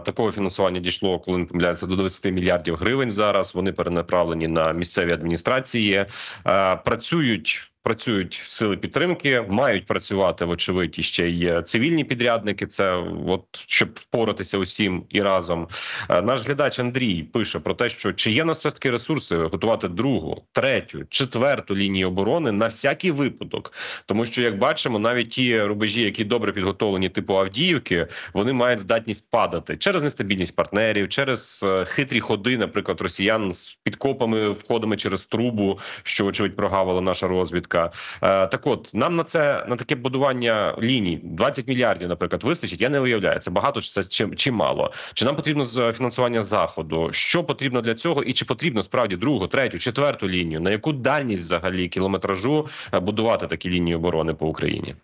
[0.00, 3.10] такого фінансування дійшло, коли не помиляється до 20 мільярдів гривень.
[3.10, 6.06] Зараз вони перенаправлені на місцеві адміністрації,
[6.46, 12.66] е, працюють працюють сили підтримки, мають працювати вочевидь і ще й цивільні підрядники.
[12.66, 15.68] Це от щоб впоратися усім і разом.
[16.10, 19.88] Е, наш глядач Андрій пише про те, що чи є нас все таки ресурси готувати
[19.88, 23.72] другу, третю, четверту лінію оборони на всякий випадок,
[24.06, 29.30] тому що як бачимо, навіть ті рубежі, які добре підготовлені, типу Авдіївки, вони мають здатність
[29.30, 35.78] падати через нестабільність партнерів, через е, хитрі ходи, наприклад, росіян з підкопами, входами через трубу,
[36.02, 37.91] що очевидь прогавила наша розвідка розвідка.
[38.21, 42.81] Е, так, от нам на це на таке будування ліній 20 мільярдів, наприклад, вистачить.
[42.81, 44.91] Я не уявляю це багато чи це чи, чи мало.
[45.13, 47.09] Чи нам потрібно фінансування заходу?
[47.11, 50.61] Що потрібно для цього, і чи потрібно справді другу, третю, четверту лінію?
[50.61, 54.95] На яку дальність взагалі кілометражу е, будувати такі лінії оборони по Україні?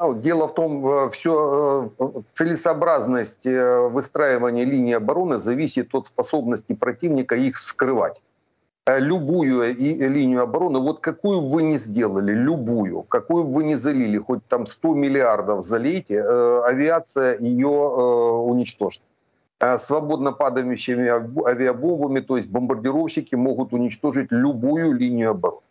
[0.00, 6.74] Ну, дело в том, э, все э, целесообразность э, выстраивания линии обороны зависит от способности
[6.74, 8.22] противника их вскрывать.
[8.85, 13.75] Э, любую линию обороны, вот какую бы вы ни сделали, любую, какую бы вы ни
[13.75, 19.01] залили, хоть там 100 миллиардов залейте, авиация ее уничтожит.
[19.77, 21.07] Свободно падающими
[21.49, 25.61] авиабомбами, то есть бомбардировщики могут уничтожить любую линию обороны.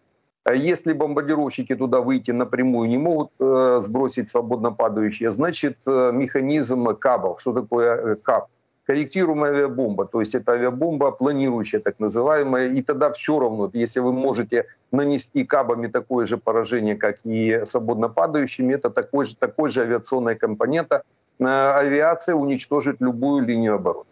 [0.44, 6.96] А если бомбардировщики туда выйти напрямую не могут э, сбросить свободно падающие, значит э, механизм
[6.96, 7.40] КАБов.
[7.40, 8.48] Что такое э, КАБ?
[8.92, 14.12] Корректируемая авиабомба, то есть это авиабомба планирующая, так называемая, и тогда все равно, если вы
[14.12, 19.80] можете нанести кабами такое же поражение, как и свободно падающими, это такой же, такой же
[19.80, 21.04] авиационная компонента,
[21.40, 24.04] э, авиация уничтожит любую линию обороны.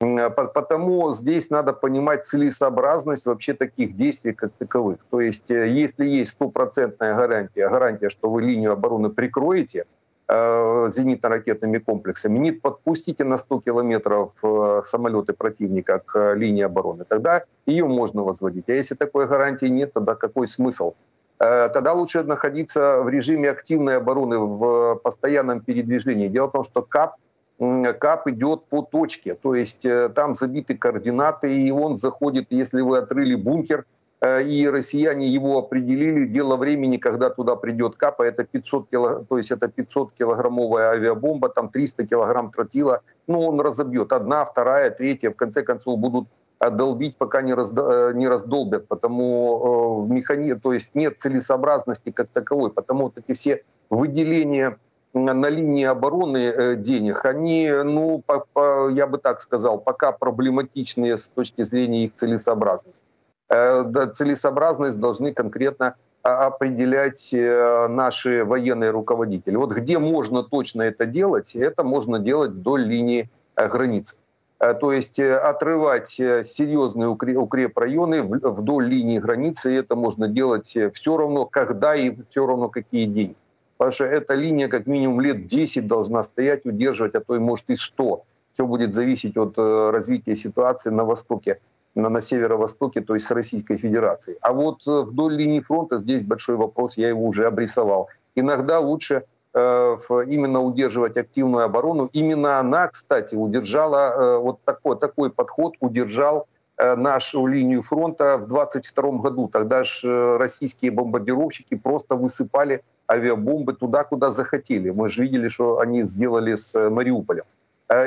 [0.00, 4.98] Э, потому здесь надо понимать целесообразность вообще таких действий как таковых.
[5.10, 9.86] То есть э, если есть стопроцентная гарантия, гарантия, что вы линию обороны прикроете
[10.30, 17.86] зенитно-ракетными комплексами, не подпустите на 100 километров э, самолеты противника к линии обороны, тогда ее
[17.86, 18.68] можно возводить.
[18.68, 20.94] А если такой гарантии нет, тогда какой смысл?
[21.40, 26.28] Э, тогда лучше находиться в режиме активной обороны в постоянном передвижении.
[26.28, 27.16] Дело в том, что КАП–
[27.58, 32.98] кап идет по точке, то есть э, там забиты координаты, и он заходит, если вы
[32.98, 33.84] отрыли бункер, э,
[34.22, 39.52] и россияне его определили, дело времени, когда туда придет капа, это 500 кило, то есть
[39.52, 45.36] это 500 килограммовая авиабомба, там 300 килограмм тротила, ну он разобьет, одна, вторая, третья, в
[45.36, 46.26] конце концов будут
[46.70, 47.74] долбить, пока не, разд...
[47.76, 50.54] Э, не раздолбят, потому э, механи...
[50.54, 54.78] то есть нет целесообразности как таковой, потому вот эти все выделения
[55.14, 61.16] на линии обороны э, денег, они, ну, по, по, я бы так сказал, пока проблематичные
[61.16, 63.02] с точки зрения их целесообразности.
[63.50, 63.84] Э,
[64.14, 69.56] целесообразность должны конкретно а, определять э, наши военные руководители.
[69.56, 74.16] Вот где можно точно это делать, это можно делать вдоль линии границы.
[74.58, 82.12] То есть отрывать серьезные укрепрайоны вдоль линии границы, это можно делать все равно, когда и
[82.30, 83.36] все равно какие деньги.
[83.78, 87.70] Потому что эта линия как минимум лет 10 должна стоять, удерживать, а то и может
[87.70, 88.24] и 100.
[88.52, 91.60] Все будет зависеть от э, развития ситуации на Востоке,
[91.98, 94.38] на, на северо-востоке, то есть с Российской Федерацией.
[94.40, 98.08] А вот э, вдоль линии фронта здесь большой вопрос, я его уже обрисовал.
[98.36, 102.08] Иногда лучше э, именно удерживать активную оборону.
[102.12, 106.46] Именно она, кстати, удержала, э, вот такой, такой подход удержал
[106.80, 109.48] нашу линию фронта в 22 году.
[109.48, 114.90] Тогда же российские бомбардировщики просто высыпали авиабомбы туда, куда захотели.
[114.90, 117.42] Мы же видели, что они сделали с Мариуполем.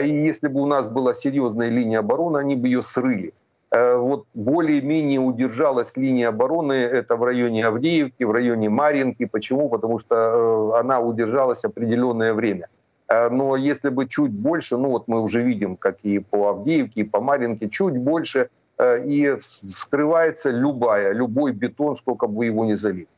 [0.01, 3.33] И если бы у нас была серьезная линия обороны, они бы ее срыли.
[3.71, 9.25] Э, вот более-менее удержалась линия обороны, это в районе Авдеевки, в районе Маринки.
[9.25, 9.69] Почему?
[9.69, 12.67] Потому что она удержалась определенное время.
[13.09, 17.03] Но если бы чуть больше, ну вот мы уже видим, как и по Авдеевке, и
[17.03, 18.49] по Маринке, чуть больше,
[18.81, 23.09] и скрывается любая, любой бетон, сколько бы вы его ни залили.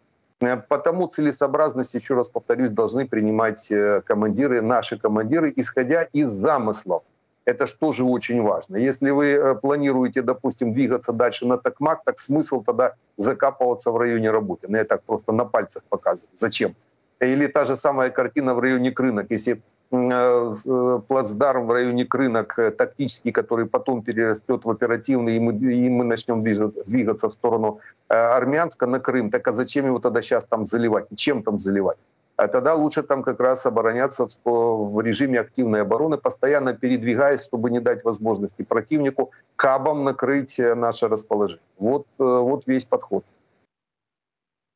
[0.43, 7.03] Э, потому целесообразность, еще раз повторюсь, должны принимать э, командиры, наши командиры, исходя из замыслов.
[7.45, 8.77] Это же тоже очень важно.
[8.77, 14.31] Если вы э, планируете, допустим, двигаться дальше на Токмак, так смысл тогда закапываться в районе
[14.31, 14.67] работы.
[14.69, 16.31] Ну, я так просто на пальцах показываю.
[16.35, 16.75] Зачем?
[17.19, 19.31] Или та же самая картина в районе Крынок.
[19.31, 19.61] Если
[19.93, 25.89] Э, э, плацдарм в районе Крынок тактический, который потом перерастет в оперативный, и мы, и
[25.89, 29.29] мы начнем двигаться в сторону Армянска на Крым.
[29.29, 31.05] Так а зачем его тогда сейчас там заливать?
[31.15, 31.97] чем там заливать?
[32.35, 37.79] А тогда лучше там как раз обороняться в, режиме активной обороны, постоянно передвигаясь, чтобы не
[37.79, 41.61] дать возможности противнику кабом накрыть наше расположение.
[41.77, 43.23] Вот, вот весь подход.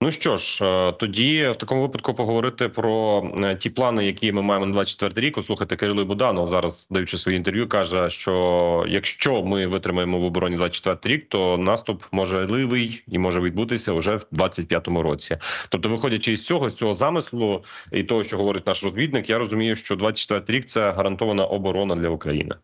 [0.02, 4.42] Ну що ж, е, тоді в такому випадку поговорити про е, ті плани, які ми
[4.42, 5.38] маємо на 24 рік.
[5.46, 11.16] Слухайте, Кирило Буданов зараз даючи своє інтерв'ю, каже, що якщо ми витримаємо в обороні 24
[11.16, 15.38] рік, то наступ можливий і може відбутися вже в 25-му році.
[15.70, 19.76] Тобто, виходячи із цього, з цього замислу і того, що говорить наш розвідник, я розумію,
[19.76, 22.56] що 24 рік це гарантована оборона для України.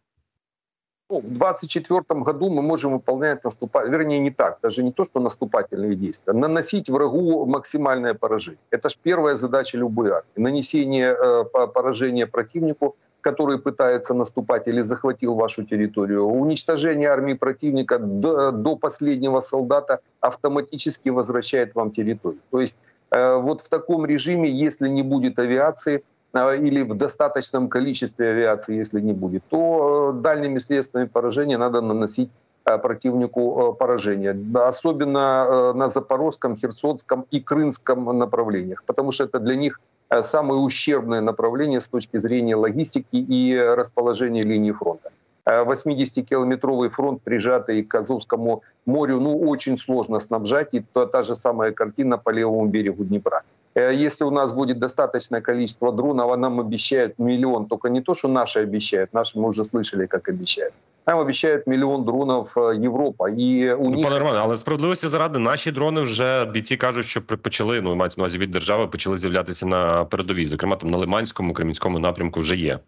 [1.14, 5.20] Ну, в 2024 году мы можем выполнять наступательные, вернее не так, даже не то, что
[5.20, 8.60] наступательные действия, наносить врагу максимальное поражение.
[8.72, 10.42] Это же первая задача любой армии.
[10.42, 16.26] Нанесение э, поражения противнику, который пытается наступать или захватил вашу территорию.
[16.26, 22.42] Уничтожение армии противника до, до последнего солдата автоматически возвращает вам территорию.
[22.52, 22.78] То есть
[23.12, 26.04] э, вот в таком режиме, если не будет авиации,
[26.34, 32.30] или в достаточном количестве авиации, если не будет, то э, дальними средствами поражения надо наносить
[32.66, 34.36] э, противнику э, поражение.
[34.56, 39.80] Особенно на Запорожском, Херсонском и Крымском направлениях, потому что это для них
[40.22, 45.12] самое ущербное направление с точки зрения логистики и расположения линии фронта.
[45.46, 50.70] 80-километровый фронт, прижатый к Азовскому морю, ну, очень сложно снабжать.
[50.74, 53.44] И то, та же самая картина по левому берегу Днепра.
[53.75, 58.29] Если у нас будет достаточное количество дронов, а нам обещают миллион, только не то, что
[58.29, 60.75] наши обещают, наши мы уже слышали, как обещают.
[61.07, 63.29] Нам обіцяють мільйон дронів Європа.
[63.29, 64.05] І у них...
[64.05, 68.25] пане Романе, але справедливості заради наші дрони вже бійці кажуть, що почали ну мається на
[68.25, 70.47] увазі від держави, почали з'являтися на передовій.
[70.47, 72.79] Зокрема, там на Лиманському, Кремінському напрямку вже є.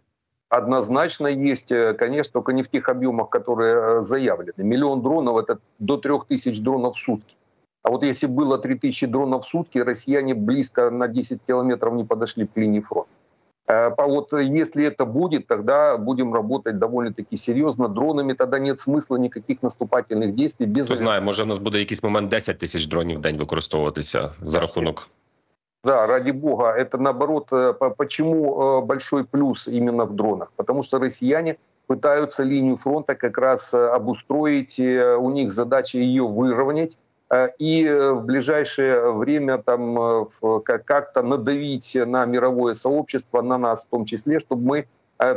[0.51, 4.65] Однозначно есть, конечно, только не в тех объемах, которые заявлены.
[4.65, 7.37] Миллион дронов – это до трех тысяч дронов в сутки.
[7.86, 12.48] А вот если было 3000 дронов в сутки, россияне близко на 10 километров не подошли
[12.48, 13.10] к линии фронта.
[13.68, 17.88] Э, вот если это будет, тогда будем работать довольно-таки серьезно.
[17.88, 20.66] Дронами тогда нет смысла никаких наступательных действий.
[20.66, 24.32] Без Хто знає, може в нас буде якийсь момент 10 тисяч дронів в день використовуватися
[24.42, 25.08] за рахунок.
[25.84, 26.76] Да, ради бога.
[26.80, 30.52] Это наоборот, э, почему э, большой плюс именно в дронах?
[30.56, 31.56] Потому что россияне
[31.88, 34.80] пытаются линию фронта как раз обустроить.
[35.20, 37.15] У них задача ее выровнять Э,
[37.58, 40.26] и э, в ближайшее время там э,
[40.64, 44.88] как-то надавить на мировое сообщество, на нас в том числе, чтобы мы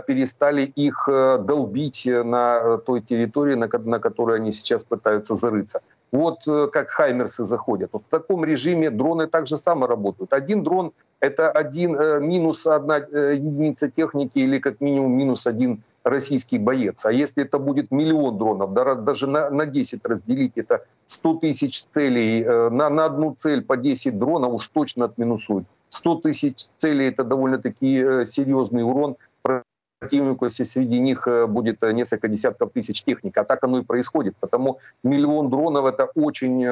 [0.09, 3.69] перестали их долбить на той территории, на,
[4.01, 5.83] которой они сейчас пытаются зарыться.
[6.11, 6.39] Вот
[6.73, 7.91] как хаймерсы заходят.
[7.93, 10.33] в таком режиме дроны также само работают.
[10.33, 17.05] Один дрон— это один минус одна единица техники или как минимум минус один российский боец.
[17.07, 22.43] А если это будет миллион дронов, даже на, на 10 разделить, это 100 тысяч целей,
[22.43, 25.67] э, на, на одну цель по 10 дронов уж точно отминусуют.
[25.89, 32.29] 100 тысяч целей– это довольно-таки э, серьезный урон противнику, если среди них э, будет несколько
[32.29, 33.37] десятков тысяч техник.
[33.39, 34.35] А так оно и происходит.
[34.41, 36.65] Потому миллион дронов– это очень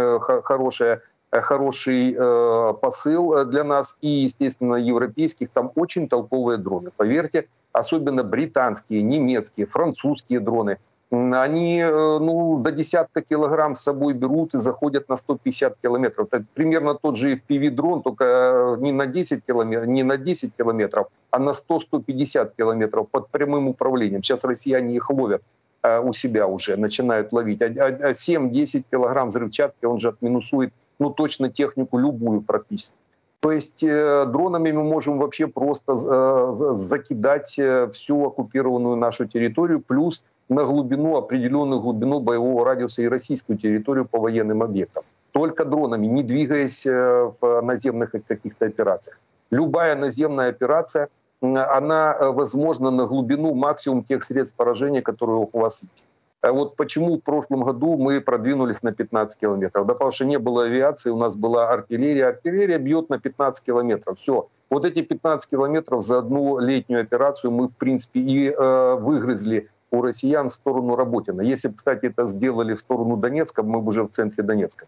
[0.43, 1.03] хорошая
[1.43, 5.51] хороший э, посыл для нас и, естественно, европейских.
[5.51, 6.91] Там очень толковые дроны.
[6.97, 10.78] Поверьте, особенно британские, немецкие, французские дроны,
[11.11, 16.28] они э, ну, до десятка килограмм с собой берут и заходят на 150 километров.
[16.32, 21.07] Это примерно тот же FPV-дрон, только э, не на 10 километров, не на 10 километров,
[21.30, 24.22] а на 100-150 километров под прямым управлением.
[24.22, 25.43] Сейчас россияне их ловят
[25.84, 27.62] э, у себя уже, начинают ловить.
[27.62, 32.97] А 7-10 килограмм взрывчатки он же отминусует ну, точно технику любую практически.
[33.40, 39.80] То есть э, дронами мы можем вообще просто э, закидать э, всю оккупированную нашу территорию,
[39.80, 45.05] плюс на глубину, определенную глубину боевого радиуса и российскую территорию по военным объектам.
[45.32, 49.18] Только дронами, не двигаясь в наземных каких-то операциях.
[49.51, 51.09] Любая наземная операция,
[51.42, 56.07] она возможна на глубину максимум тех средств поражения, которые у вас есть.
[56.47, 59.84] А вот почему в прошлом году мы продвинулись на 15 километров?
[59.84, 62.28] Да потому что не было авиации, у нас была артиллерия.
[62.28, 64.20] Артиллерия бьет на 15 километров.
[64.20, 64.49] Все.
[64.70, 70.03] Вот эти 15 километров за одну летнюю операцию мы, в принципе, и э, выгрызли у
[70.03, 71.40] россиян в сторону Работина.
[71.40, 74.86] Если бы, кстати, это сделали в сторону Донецка, мы бы уже в центре Донецка.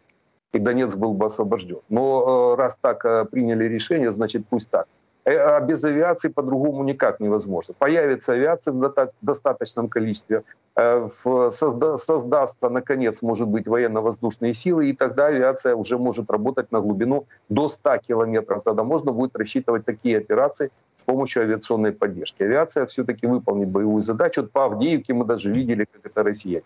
[0.52, 1.80] И Донецк был бы освобожден.
[1.88, 4.86] Но э, раз так э, приняли решение, значит, пусть так.
[5.28, 7.74] Э, а без авиации по-другому никак невозможно.
[7.78, 10.42] Появится авиация в достаточном количестве,
[10.74, 17.26] э, создастся, наконец, может быть, военно-воздушные силы, и тогда авиация уже может работать на глубину
[17.50, 18.62] до 100 километров.
[18.64, 22.42] Тогда можно будет рассчитывать такие операции с помощью авиационной поддержки.
[22.42, 24.40] Авиация все-таки выполнит боевую задачу.
[24.40, 26.64] Вот по Авдеевке мы даже видели, как это россияне.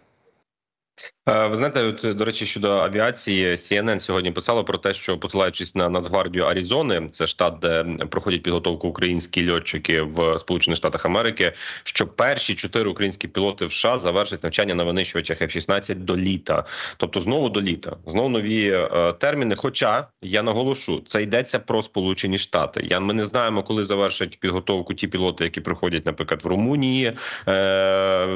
[1.28, 5.74] Е, ви знаєте, от, до речі, щодо авіації, CNN сьогодні писало про те, що посилаючись
[5.74, 11.52] на Нацгвардію Аризони, це штат, де проходять підготовку українські льотчики в Сполучених Штатах Америки.
[11.84, 16.64] Що перші чотири українські пілоти в США завершать навчання на винищувачах F-16 до літа,
[16.96, 19.56] тобто знову до літа, знову нові е, терміни.
[19.56, 22.86] Хоча я наголошу, це йдеться про Сполучені Штати.
[22.90, 27.12] Я ми не знаємо, коли завершать підготовку ті пілоти, які приходять, наприклад, в Румунії.
[27.48, 28.26] Е,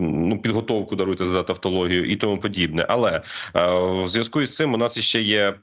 [0.00, 2.86] ну підготовку даруйте за тавтологію і тому подібне.
[2.88, 3.22] Але е,
[4.04, 5.54] в зв'язку із цим у нас ще є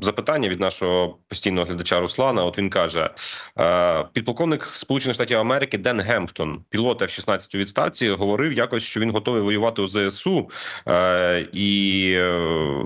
[0.00, 2.44] запитання від нашого постійного глядача Руслана.
[2.44, 3.10] От він каже:
[3.58, 9.10] е, підполковник Сполучених Штатів Америки Ден Гемптон, пілот F-16 у відставці, говорив якось, що він
[9.10, 10.50] готовий воювати у ЗСУ
[10.88, 12.14] е, і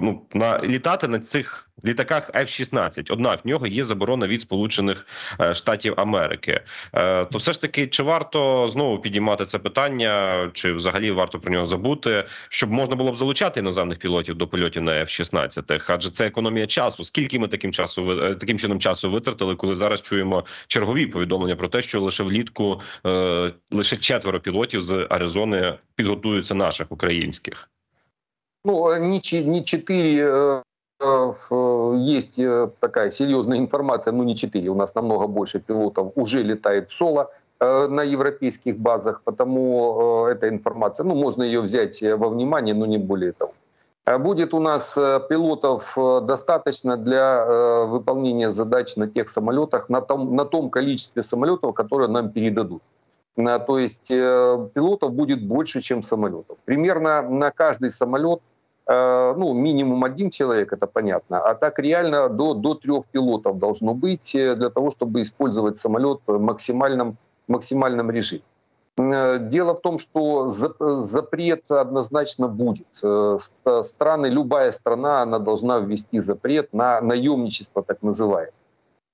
[0.03, 3.07] ну на літати на цих літаках F-16.
[3.11, 5.07] Однак в нього є заборона від Сполучених
[5.41, 6.61] е, Штатів Америки.
[6.95, 11.53] Е, то все ж таки, чи варто знову підіймати це питання, чи взагалі варто про
[11.53, 15.85] нього забути, щоб можна було б залучати іноземних пілотів до польотів на F-16?
[15.89, 17.05] Адже це економія часу.
[17.05, 21.69] Скільки ми таким часу е, таким чином часу витратили, коли зараз чуємо чергові повідомлення про
[21.69, 22.81] те, що лише влітку
[23.71, 27.71] лише четверо пілотів з Аризони підготуються наших українських?
[28.65, 29.21] Ну, не,
[29.63, 30.63] четыре Э,
[31.01, 36.91] есть э, такая серьезная информация, ну не 4, у нас намного больше пилотов уже летает
[36.91, 37.31] соло.
[37.61, 43.33] на европейских базах, потому эта информация, ну, можно ее взять во внимание, но не более
[43.33, 43.53] того.
[44.19, 44.95] Будет у нас
[45.29, 47.45] пилотов достаточно для
[47.87, 52.83] выполнения задач на тех самолетах, на том, на том количестве самолетов, которые нам передадут.
[53.37, 56.57] То есть пилотов будет больше, чем самолетов.
[56.65, 58.58] Примерно на каждый самолет Э,
[58.89, 64.35] ну, минимум один человек, это понятно, а так реально до, до трех пилотов должно быть
[64.35, 67.19] э, для того, чтобы использовать самолет в максимальном,
[67.49, 68.45] максимальном режиме.
[68.97, 72.87] Э, дело в том, что запрет однозначно будет.
[73.83, 78.53] Страны, любая страна, она должна ввести запрет на наемничество, так называемое.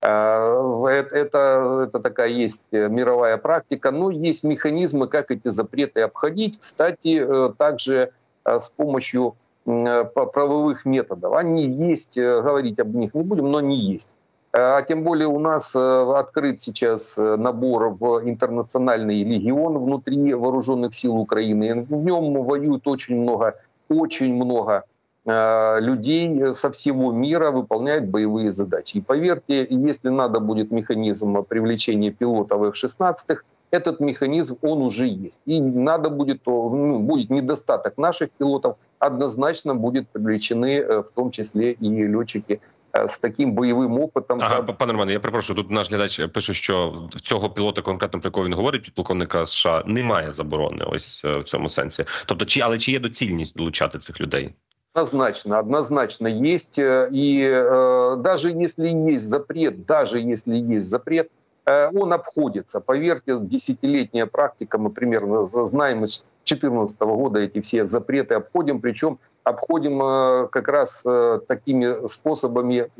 [0.03, 6.59] Это, это такая есть мировая практика, но есть механизмы, как эти запреты обходить.
[6.61, 8.13] Кстати, также
[8.45, 11.35] с помощью Э, правовых методов.
[11.35, 14.11] Они есть, э, говорить об них не будем, но они есть.
[14.53, 21.17] Э, а тем более у нас открыт сейчас набор в интернациональный легион внутри вооруженных сил
[21.17, 21.87] Украины.
[21.89, 23.55] В нем воюют очень много,
[23.89, 24.85] очень много
[25.27, 28.99] людей со всего мира выполняют боевые задачи.
[28.99, 33.39] И поверьте, если надо будет механизм привлечения пилотов F-16,
[33.74, 35.40] этот механизм, он уже есть.
[35.46, 41.72] И надо будет, ну, будет недостаток наших пилотов, однозначно будут привлечены э, в том числе
[41.72, 42.60] и летчики
[42.94, 44.42] з э, таким бойовим опитом.
[44.42, 45.58] Ага, пане Романе, я перепрошую.
[45.58, 49.84] Тут наш глядач пише, що в цього пілота, конкретно про якого він говорить, підполковника США
[49.86, 50.86] немає заборони.
[50.88, 52.06] Ось е, в цьому сенсі.
[52.26, 54.54] Тобто, чи але чи є доцільність долучати цих людей?
[54.94, 56.80] Однозначно, однозначно есть.
[56.80, 62.81] И э, даже если есть запрет, даже если есть запрет, Э, он обходится.
[62.81, 70.03] Поверьте, десятилетняя практика, мы примерно знаем из 2014 года эти все запреты обходим, причем обходим
[70.03, 72.91] э, как раз э, такими способами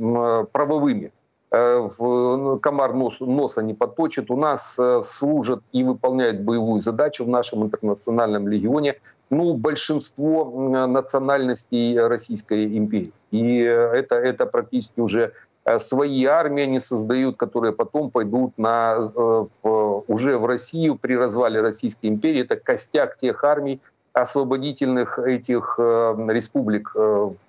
[0.53, 1.13] правовыми.
[1.57, 4.29] Ну, комар нос, носа не подточит.
[4.29, 8.97] У нас служат и выполняют боевую задачу в нашем интернациональном легионе
[9.31, 10.51] ну, большинство
[10.89, 13.13] национальностей Российской империи.
[13.31, 19.47] И это, это практически уже Э, свои армии они создают, которые потом пойдут на, э,
[19.63, 22.43] уже в Россию при развале Российской империи.
[22.43, 23.81] Это костяк тех армий,
[24.13, 26.95] освободительных этих э, республик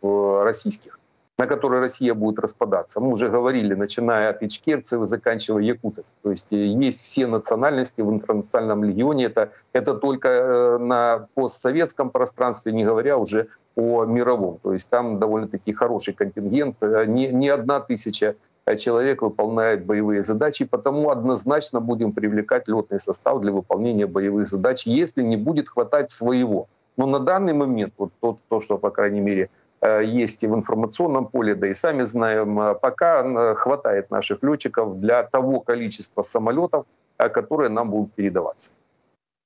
[0.01, 0.99] российских,
[1.37, 3.01] на которые Россия будет распадаться.
[3.01, 6.05] Мы уже говорили, начиная от ичкерцев и заканчивая якутов.
[6.23, 9.25] То есть есть все национальности в интернациональном легионе.
[9.25, 14.59] Это, это только на постсоветском пространстве, не говоря уже о мировом.
[14.63, 20.23] То есть там довольно-таки хороший контингент, э, не, не одна тысяча э, человек выполняет боевые
[20.23, 26.09] задачи, потому однозначно будем привлекать летный состав для выполнения боевых задач, если не будет хватать
[26.09, 26.67] своего.
[26.95, 29.47] Но на данный момент, вот то, то что, по крайней мере, э,
[29.84, 35.60] есть и в информационном поле, да и сами знаем, пока хватает наших летчиков для того
[35.60, 36.84] количества самолетов,
[37.16, 38.72] которые нам будут передаваться.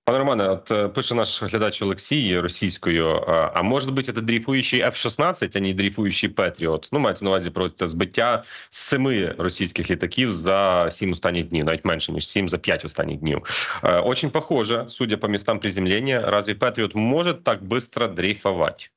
[0.07, 3.07] Пане Романе, от е, пише наш глядач Олексій російською.
[3.55, 6.89] А може бути це дрейфуючий F-16, а не дрейфуючий Петріот?
[6.93, 11.85] Ну, мається на увазі про це збиття семи російських літаків за сім останніх днів, навіть
[11.85, 13.43] менше ніж сім за п'ять останніх днів.
[13.85, 18.91] Е, очень похоже, судя по містам приземлення, разве Петріот може так быстро дрейфовать?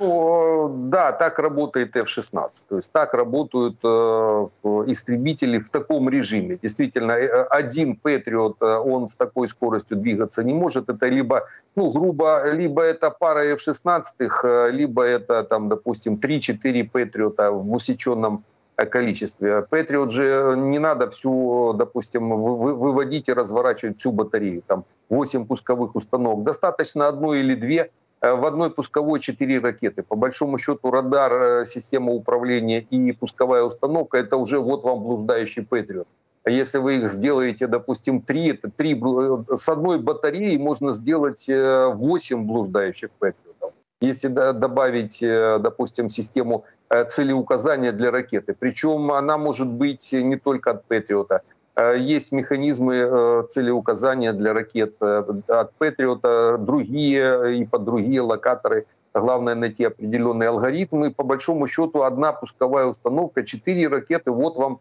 [0.00, 2.64] Ну, да, так работает F-16.
[2.68, 4.46] То есть так работают э,
[4.86, 6.56] истребители в таком режиме.
[6.62, 10.88] Действительно, э, один Патриот, э, он с такой скоростью двигаться не может.
[10.88, 14.02] Это либо, ну, грубо, либо это пара F-16,
[14.44, 18.44] э, либо это, там, допустим, 3-4 Патриота в усеченном
[18.76, 19.62] количестве.
[19.62, 24.62] Патриот же не надо всю, допустим, выводить и разворачивать всю батарею.
[24.64, 26.44] Там 8 пусковых установок.
[26.44, 27.90] Достаточно одной или две
[28.20, 30.02] в одной пусковой четыре ракеты.
[30.02, 35.64] По большому счету радар, э, система управления и пусковая установка– это уже вот вам блуждающий
[35.64, 36.08] Патриот.
[36.44, 41.46] А если вы их сделаете, допустим, три, это три, э, с одной батареи можно сделать
[41.48, 43.72] 8 блуждающих Патриотов.
[44.00, 46.64] Если добавить, допустим, систему
[47.08, 51.57] целеуказания для ракеты, причем она может быть не только от Патриота, Э,
[51.96, 58.86] есть механизмы э, целеуказания для ракет э, от Патриота, другие и под другие локаторы.
[59.14, 61.12] Главное найти определенные алгоритмы.
[61.12, 64.80] По большому счету одна пусковая установка, четыре ракеты, вот вам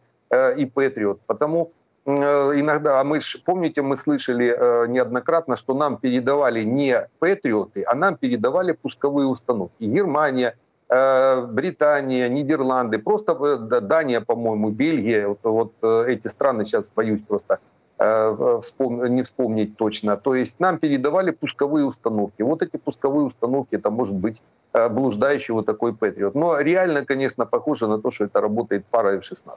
[0.57, 1.21] и Патриот.
[1.25, 1.71] Потому
[2.05, 8.17] иногда, а мы ж, помните, мы слышали неоднократно, что нам передавали не Патриоты, а нам
[8.17, 9.85] передавали пусковые установки.
[9.85, 16.91] Германия, Э, Британия, Нидерланды, просто э, Дания, по-моему, Бельгия, вот, вот э, эти страны сейчас
[16.95, 17.59] боюсь просто
[17.99, 20.17] не вспомнить точно.
[20.17, 22.43] То есть нам передавали пусковые установки.
[22.43, 26.35] Вот эти пусковые установки, это может быть блуждающий вот такой Патриот.
[26.35, 29.49] Но реально, конечно, похоже на то, что это работает пара F-16.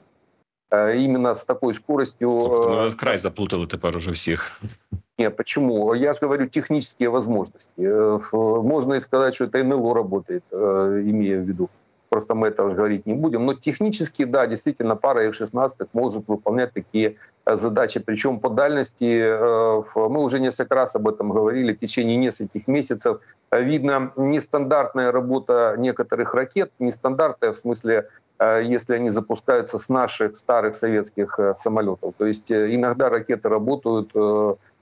[0.96, 2.30] именно с такой скоростью.
[2.30, 4.58] Тобто, ну, край заплутали тепер уже всех.
[5.20, 5.92] Нет, почему?
[5.92, 7.70] Я же говорю технические возможности.
[8.32, 11.68] Можно и сказать, что это НЛО работает, имея в виду.
[12.08, 13.44] Просто мы это уже говорить не будем.
[13.44, 17.16] Но технически, да, действительно, пара F-16 может выполнять такие
[17.46, 18.00] задачи.
[18.00, 19.36] Причем по дальности,
[19.94, 23.20] мы уже несколько раз об этом говорили, в течение нескольких месяцев
[23.52, 28.06] видно нестандартная работа некоторых ракет, нестандартная в смысле
[28.40, 32.14] Э, если они запускаются с наших старых советских э, самолетов.
[32.16, 34.12] То есть э, иногда ракеты работают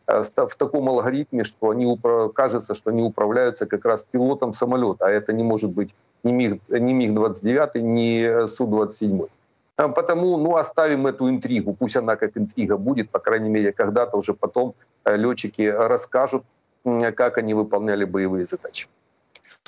[0.08, 1.98] в таком алгоритме, что они
[2.34, 5.94] кажется, что они управляются как раз пилотом самолета, а это не может быть
[6.24, 9.28] ни МиГ, ни МиГ-29, ни Су-27.
[9.76, 14.32] Потому ну, оставим эту интригу, пусть она как интрига будет, по крайней мере, когда-то уже
[14.32, 16.42] потом летчики расскажут,
[17.14, 18.88] как они выполняли боевые задачи.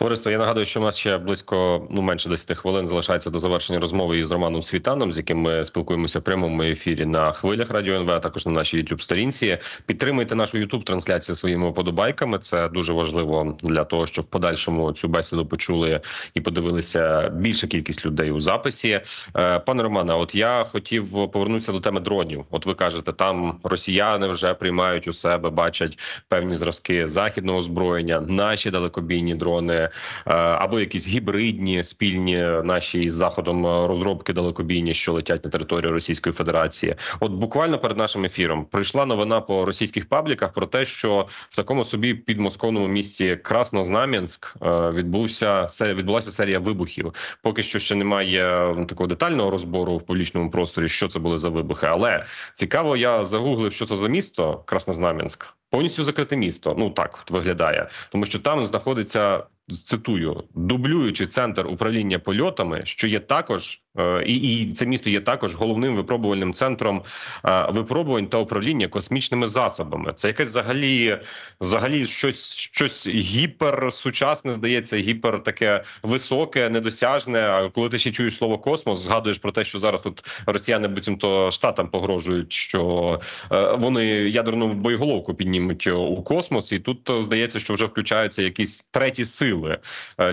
[0.00, 3.80] Товариство, я нагадую, що у нас ще близько ну менше 10 хвилин залишається до завершення
[3.80, 8.10] розмови із Романом Світаном, з яким ми спілкуємося в прямому ефірі на хвилях радіо НВ,
[8.10, 9.58] а також на нашій youtube сторінці.
[9.86, 12.38] Підтримуйте нашу youtube трансляцію своїми подобайками.
[12.38, 16.00] Це дуже важливо для того, щоб в подальшому цю бесіду почули
[16.34, 19.00] і подивилися більша кількість людей у записі.
[19.36, 22.44] Е, пане Романе, от я хотів повернутися до теми дронів.
[22.50, 25.98] От ви кажете, там росіяни вже приймають у себе, бачать
[26.28, 29.89] певні зразки західного озброєння, наші далекобійні дрони.
[30.26, 35.92] Е, або якісь гібридні спільні наші із заходом е, розробки далекобійні, що летять на територію
[35.92, 36.94] Російської Федерації.
[37.20, 41.84] От буквально перед нашим ефіром прийшла новина по російських пабліках про те, що в такому
[41.84, 47.14] собі підмосковному місті Краснознам'янськ е, відбувся відбулася серія вибухів.
[47.42, 51.86] Поки що ще немає такого детального розбору в публічному просторі, що це були за вибухи.
[51.86, 52.24] Але
[52.54, 55.54] цікаво, я загуглив, що це за місто Краснознам'янськ.
[55.70, 56.74] Повністю закрите місто.
[56.78, 63.80] Ну так виглядає, тому що там знаходиться цитую дублюючи центр управління польотами, що є також
[63.98, 67.02] Е, і і це місто є також головним випробувальним центром
[67.44, 70.12] е, випробувань та управління космічними засобами.
[70.12, 71.18] Це якесь взагалі
[71.60, 77.40] взагалі щось щось гіперсучасне, здається, гіпер таке високе, недосяжне.
[77.40, 81.50] А коли ти ще чуєш слово космос, згадуєш про те, що зараз тут росіяни буцімто
[81.50, 83.20] штатам погрожують, що
[83.52, 89.24] е, вони ядерну боєголовку піднімуть у космос, і тут здається, що вже включаються якісь треті
[89.24, 89.59] сили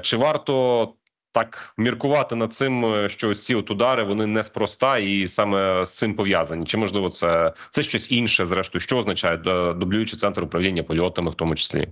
[0.03, 0.89] Чи варто
[1.33, 6.15] так міркувати над цим, е, що ці от удари вони неспроста і саме з цим
[6.15, 6.67] пов'язані.
[6.67, 8.47] Чи можливо це це щось інше?
[8.47, 9.37] Зрештою, що означає
[9.77, 11.89] дублюючий центр управління польотами, в тому числі?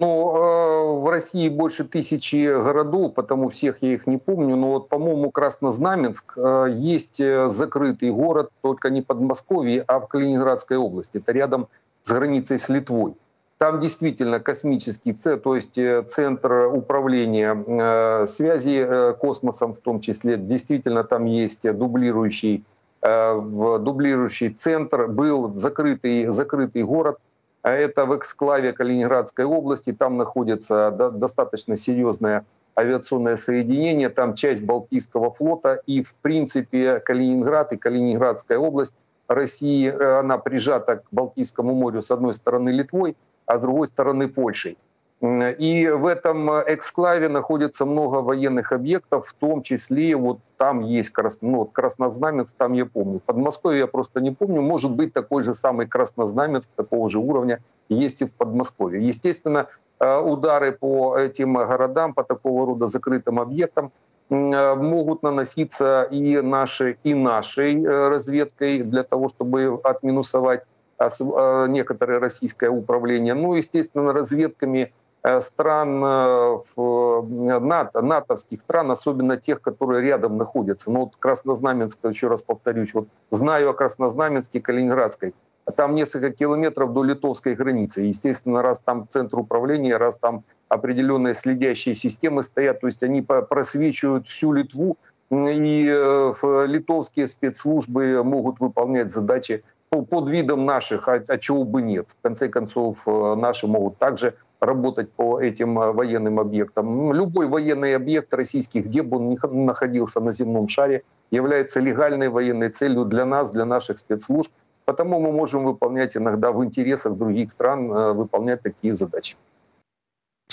[0.00, 4.56] Ну, э, в России больше тысячи городов, потому всех я их не помню.
[4.56, 10.08] Но вот, по-моему, Краснознаменск э, есть э, закрытый город, только не под Москвой, а в
[10.08, 11.18] Калининградской области.
[11.18, 11.68] Это рядом
[12.02, 13.14] с границей с Литвой.
[13.59, 19.99] Там действительно космический центр, то есть э, центр управления э, связи э, космосом в том
[19.99, 20.37] числе.
[20.37, 22.63] Действительно там есть дублирующий,
[23.01, 25.07] дублирующий центр.
[25.07, 27.17] Был закрытый, закрытый город.
[27.61, 29.91] А это в эксклаве Калининградской области.
[29.91, 32.45] Там находится достаточно серьезное
[32.77, 34.07] авиационное соединение.
[34.07, 35.81] Там часть Балтийского флота.
[35.85, 38.95] И в принципе Калининград и Калининградская область
[39.27, 43.15] России, она прижата к Балтийскому морю с одной стороны Литвой,
[43.49, 44.77] а с другой стороны Польшей.
[45.21, 51.49] И в этом эксклаве находится много военных объектов, в том числе вот там есть красно,
[51.49, 53.19] ну, Краснознаменск, там я помню.
[53.25, 54.61] Подмосковье я просто не помню.
[54.61, 59.01] Может быть, такой же самый Краснознаменск, такого же уровня, есть и в Подмосковье.
[59.01, 59.67] Естественно,
[59.99, 63.91] э, удары по этим городам, по такого рода закрытым объектам
[64.29, 70.63] э, могут наноситься и нашей, и нашей э, разведкой для того, чтобы отминусовать
[70.99, 74.91] некоторое российское управление, ну, естественно, разведками
[75.23, 80.91] э, стран э, НАТО, натовских стран, особенно тех, которые рядом находятся.
[80.91, 85.33] Ну, вот Краснознаменск, еще раз повторюсь, вот знаю о Краснознаменске, Калининградской,
[85.75, 88.01] там несколько километров до литовской границы.
[88.01, 94.27] Естественно, раз там центр управления, раз там определенные следящие системы стоят, то есть они просвечивают
[94.27, 94.97] всю Литву,
[95.31, 96.33] и э,
[96.65, 102.07] литовские спецслужбы могут выполнять задачи под видом наших, а, а чего бы нет.
[102.19, 107.11] В конце концов, э, наши могут также работать по этим э, военным объектам.
[107.13, 112.69] Любой военный объект российский, где бы он ни находился на земном шаре, является легальной военной
[112.69, 114.51] целью для нас, для наших спецслужб.
[114.85, 119.35] Потому мы можем выполнять иногда в интересах других стран, э, выполнять такие задачи.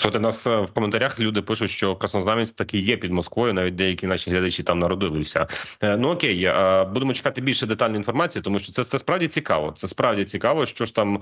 [0.05, 3.53] У нас е, в коментарях люди пишуть, що Краснознаменськ таки є під Москвою.
[3.53, 5.47] Навіть деякі наші глядачі там народилися.
[5.81, 9.73] Е, ну окей, е, будемо чекати більше детальної інформації, тому що це це справді цікаво.
[9.75, 11.19] Це справді цікаво, що ж там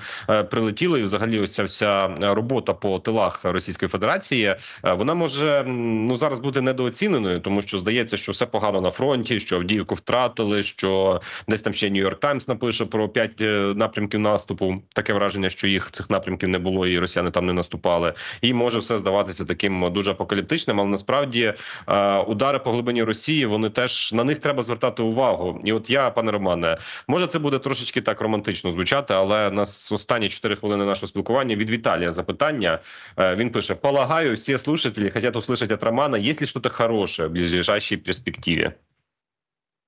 [0.50, 4.56] прилетіло, і взагалі ось ця вся робота по тилах Російської Федерації.
[4.84, 9.56] Вона може ну зараз бути недооціненою, тому що здається, що все погано на фронті, що
[9.56, 13.40] Авдіївку втратили, що десь там ще Нью-Йорк Таймс напише про п'ять
[13.78, 14.84] напрямків наступу.
[14.94, 18.14] Таке враження, що їх цих напрямків не було, і росіяни там не наступали.
[18.42, 21.55] І може все здаватися таким дуже апокаліптичним, але насправді
[21.89, 25.61] е, удари по глибині Росії вони теж на них треба звертати увагу.
[25.65, 26.79] І от я, пане Романе,
[27.09, 31.71] може це буде трошечки так романтично звучати, але нас останні 4 хвилини нашого спілкування від
[31.71, 32.79] Віталія запитання.
[33.19, 37.33] Е, він пише: Полагаю, всі слушателі хотят услышать от Романа, есть ли что-то хорошее в
[37.33, 38.75] ближайшей перспективе.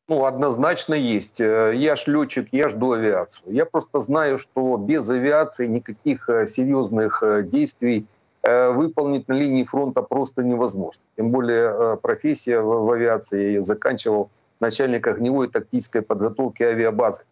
[0.08, 1.40] Ну, однозначно есть.
[1.40, 3.54] Э, я ж летчик, я жду авиацию.
[3.54, 8.06] Я просто знаю, что без авиации никаких э, серьезных э, действий
[8.43, 11.01] выполнить на линии фронта просто невозможно.
[11.17, 14.29] Тем более профессия в авиации, я ее заканчивал,
[14.59, 17.23] начальник огневой тактической подготовки авиабазы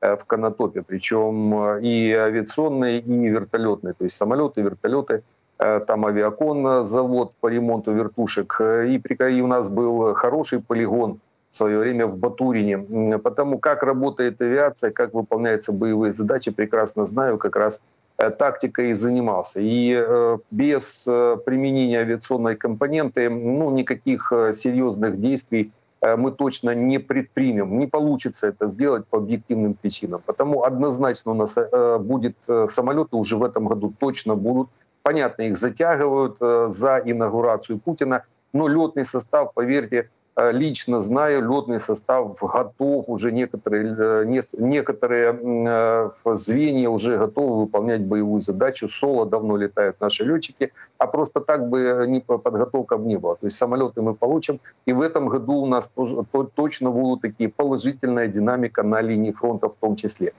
[0.00, 5.22] в Конотопе, причем и авиационной, и вертолетной, то есть самолеты, вертолеты,
[5.58, 11.78] там авиакон, завод по ремонту вертушек, и, и у нас был хороший полигон в свое
[11.78, 13.18] время в Батурине.
[13.18, 17.80] Потому как работает авиация, как выполняются боевые задачи, прекрасно знаю, как раз э,
[18.16, 19.60] тактикой и занимался.
[19.60, 27.78] И э, без э, применения авиационной компоненты ну, никаких серьезных действий мы точно не предпримем.
[27.78, 30.22] Не получится это сделать по объективным причинам.
[30.24, 31.56] Потому однозначно у нас
[32.00, 32.36] будет
[32.68, 34.68] самолеты уже в этом году точно будут.
[35.02, 42.38] Понятно, их затягивают за инаугурацию Путина, но летный состав, поверьте, Э, лично знаю, летный состав
[42.40, 44.24] готов, уже некоторые, э,
[44.58, 48.88] некоторые э, звенья уже готовы выполнять боевую задачу.
[48.88, 53.36] Соло давно летают наши летчики, а просто так бы не подготовка не было.
[53.36, 56.24] То есть самолеты мы получим, и в этом году у нас тоже,
[56.54, 60.32] точно будут такие положительная динамика на линии фронта в том числе.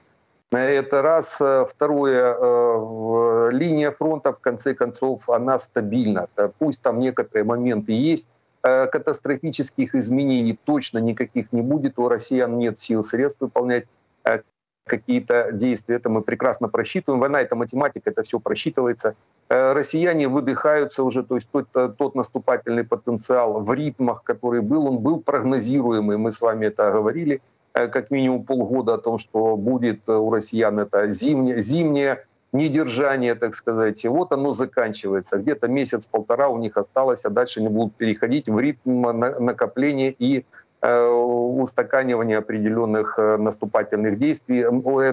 [0.50, 1.42] Это раз.
[1.68, 6.28] Второе, линия фронта, в конце концов, она стабильна.
[6.58, 11.98] Пусть там некоторые моменты есть, Э, катастрофических изменений точно никаких не будет.
[11.98, 13.84] У россиян нет сил, средств выполнять
[14.24, 14.40] э,
[14.84, 15.96] какие-то действия.
[15.96, 17.20] Это мы прекрасно просчитываем.
[17.20, 19.14] Война— это математика, это все просчитывается.
[19.48, 24.98] Э, россияне выдыхаются уже, то есть тот, тот наступательный потенциал в ритмах, который был, он
[24.98, 26.16] был прогнозируемый.
[26.16, 27.40] Мы с вами это говорили
[27.72, 34.04] как минимум полгода о том, что будет у россиян это зимняя, зимняя недержание, так сказать.
[34.04, 35.38] И вот оно заканчивается.
[35.38, 40.44] Где-то месяц-полтора у них осталось, а дальше они будут переходить в ритм накопления и
[40.80, 44.64] э, устаканивания определенных э, наступательных действий.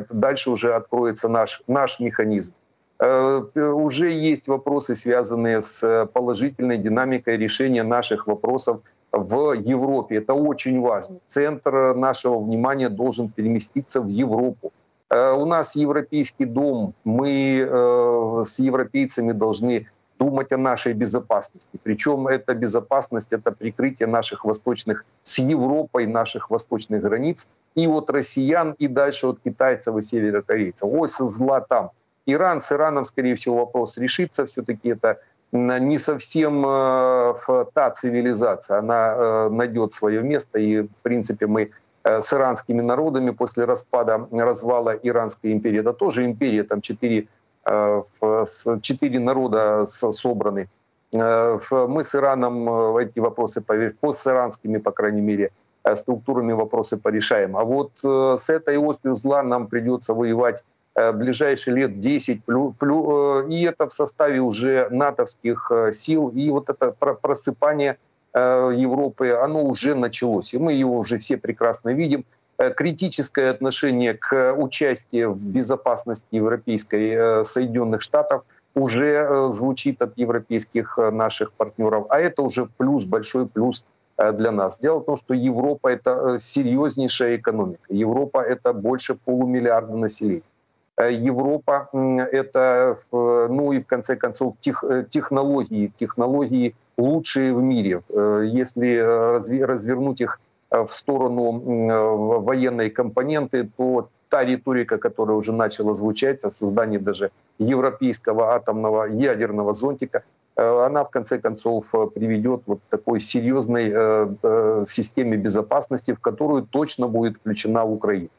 [0.09, 2.53] Дальше уже откроется наш, наш механизм.
[2.99, 8.79] Э, уже есть вопросы, связанные с положительной динамикой решения наших вопросов
[9.11, 10.17] в Европе.
[10.17, 11.17] Это очень важно.
[11.25, 14.71] Центр нашего внимания должен переместиться в Европу.
[15.15, 19.87] Э, у нас европейский дом, мы э, с европейцами должны
[20.19, 21.79] думать о нашей безопасности.
[21.83, 28.75] Причем эта безопасность— это прикрытие наших восточных, с Европой наших восточных границ и от россиян,
[28.77, 30.89] и дальше от китайцев и северокорейцев.
[30.91, 31.91] Ось зла там.
[32.25, 34.45] Иран с Ираном, скорее всего, вопрос решится.
[34.45, 35.19] Все-таки это
[35.51, 38.79] не совсем э, та цивилизация.
[38.79, 41.71] Она найдет свое место, и, в принципе, мы
[42.05, 45.79] с иранскими народами после распада, развала Иранской империи.
[45.79, 47.27] Это тоже империя, там четыре,
[47.65, 48.03] э,
[48.81, 50.69] четыре народа собраны.
[51.11, 53.63] Э, мы с Ираном эти вопросы,
[54.13, 55.49] с иранскими, по крайней мере,
[55.95, 57.57] структурами вопросы порешаем.
[57.57, 60.63] А вот с этой осью зла нам придется воевать
[60.95, 62.41] ближайшие лет 10,
[63.49, 67.97] и это в составе уже натовских сил, и вот это просыпание Э,
[68.35, 70.53] Европы, оно уже началось.
[70.53, 72.25] И мы его уже все прекрасно видим.
[72.57, 80.97] Э, критическое отношение к участию в безопасности европейской э, Соединенных Штатов уже звучит от европейских
[80.97, 82.07] наших партнеров.
[82.09, 83.85] А это уже плюс, большой плюс
[84.17, 84.79] для нас.
[84.79, 87.85] Дело в том, что Европа— это серьезнейшая экономика.
[87.87, 90.41] Европа— это больше полумиллиарда населения.
[90.97, 98.01] Европа— это, ну и в конце концов, тех, технологии, технологии лучшие в мире.
[98.09, 100.39] Э, если э, развернуть их
[100.71, 107.31] э, в сторону военной компоненты, то та риторика, которая уже начала звучать о создании даже
[107.59, 110.23] европейского атомного ядерного зонтика,
[110.55, 113.93] она в конце концов приведет вот такой серьезной
[114.87, 118.29] системе безопасности, в которую точно будет включена Украина.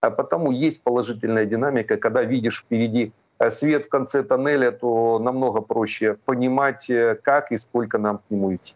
[0.00, 3.12] А потому есть положительная динамика, когда видишь впереди
[3.50, 8.54] свет в конце тоннеля, то намного проще понимать, э, как и сколько нам к нему
[8.54, 8.74] идти.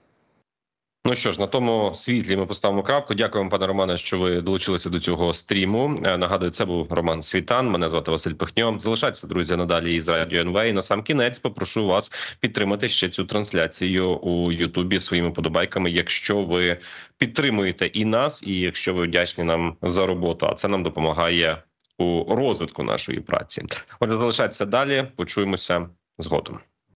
[1.04, 3.14] Ну що ж, на тому світлі ми поставимо крапку.
[3.14, 6.00] Дякуємо, пане Романе, що ви долучилися до цього стріму.
[6.04, 7.70] Е, Нагадую, це був Роман Світан.
[7.70, 8.76] Мене звати Василь Пихньо.
[8.80, 10.64] Залишайтеся, друзі, надалі із радіо НВ.
[10.66, 16.42] І на сам кінець попрошу вас підтримати ще цю трансляцію у Ютубі своїми подобайками, якщо
[16.42, 16.78] ви
[17.18, 20.46] підтримуєте і нас, і якщо ви вдячні нам за роботу.
[20.46, 21.62] А це нам допомагає
[21.99, 23.65] у розвитку нашої праці.
[23.99, 25.11] Отже, залишайтеся далі.
[25.15, 26.59] Почуємося згодом.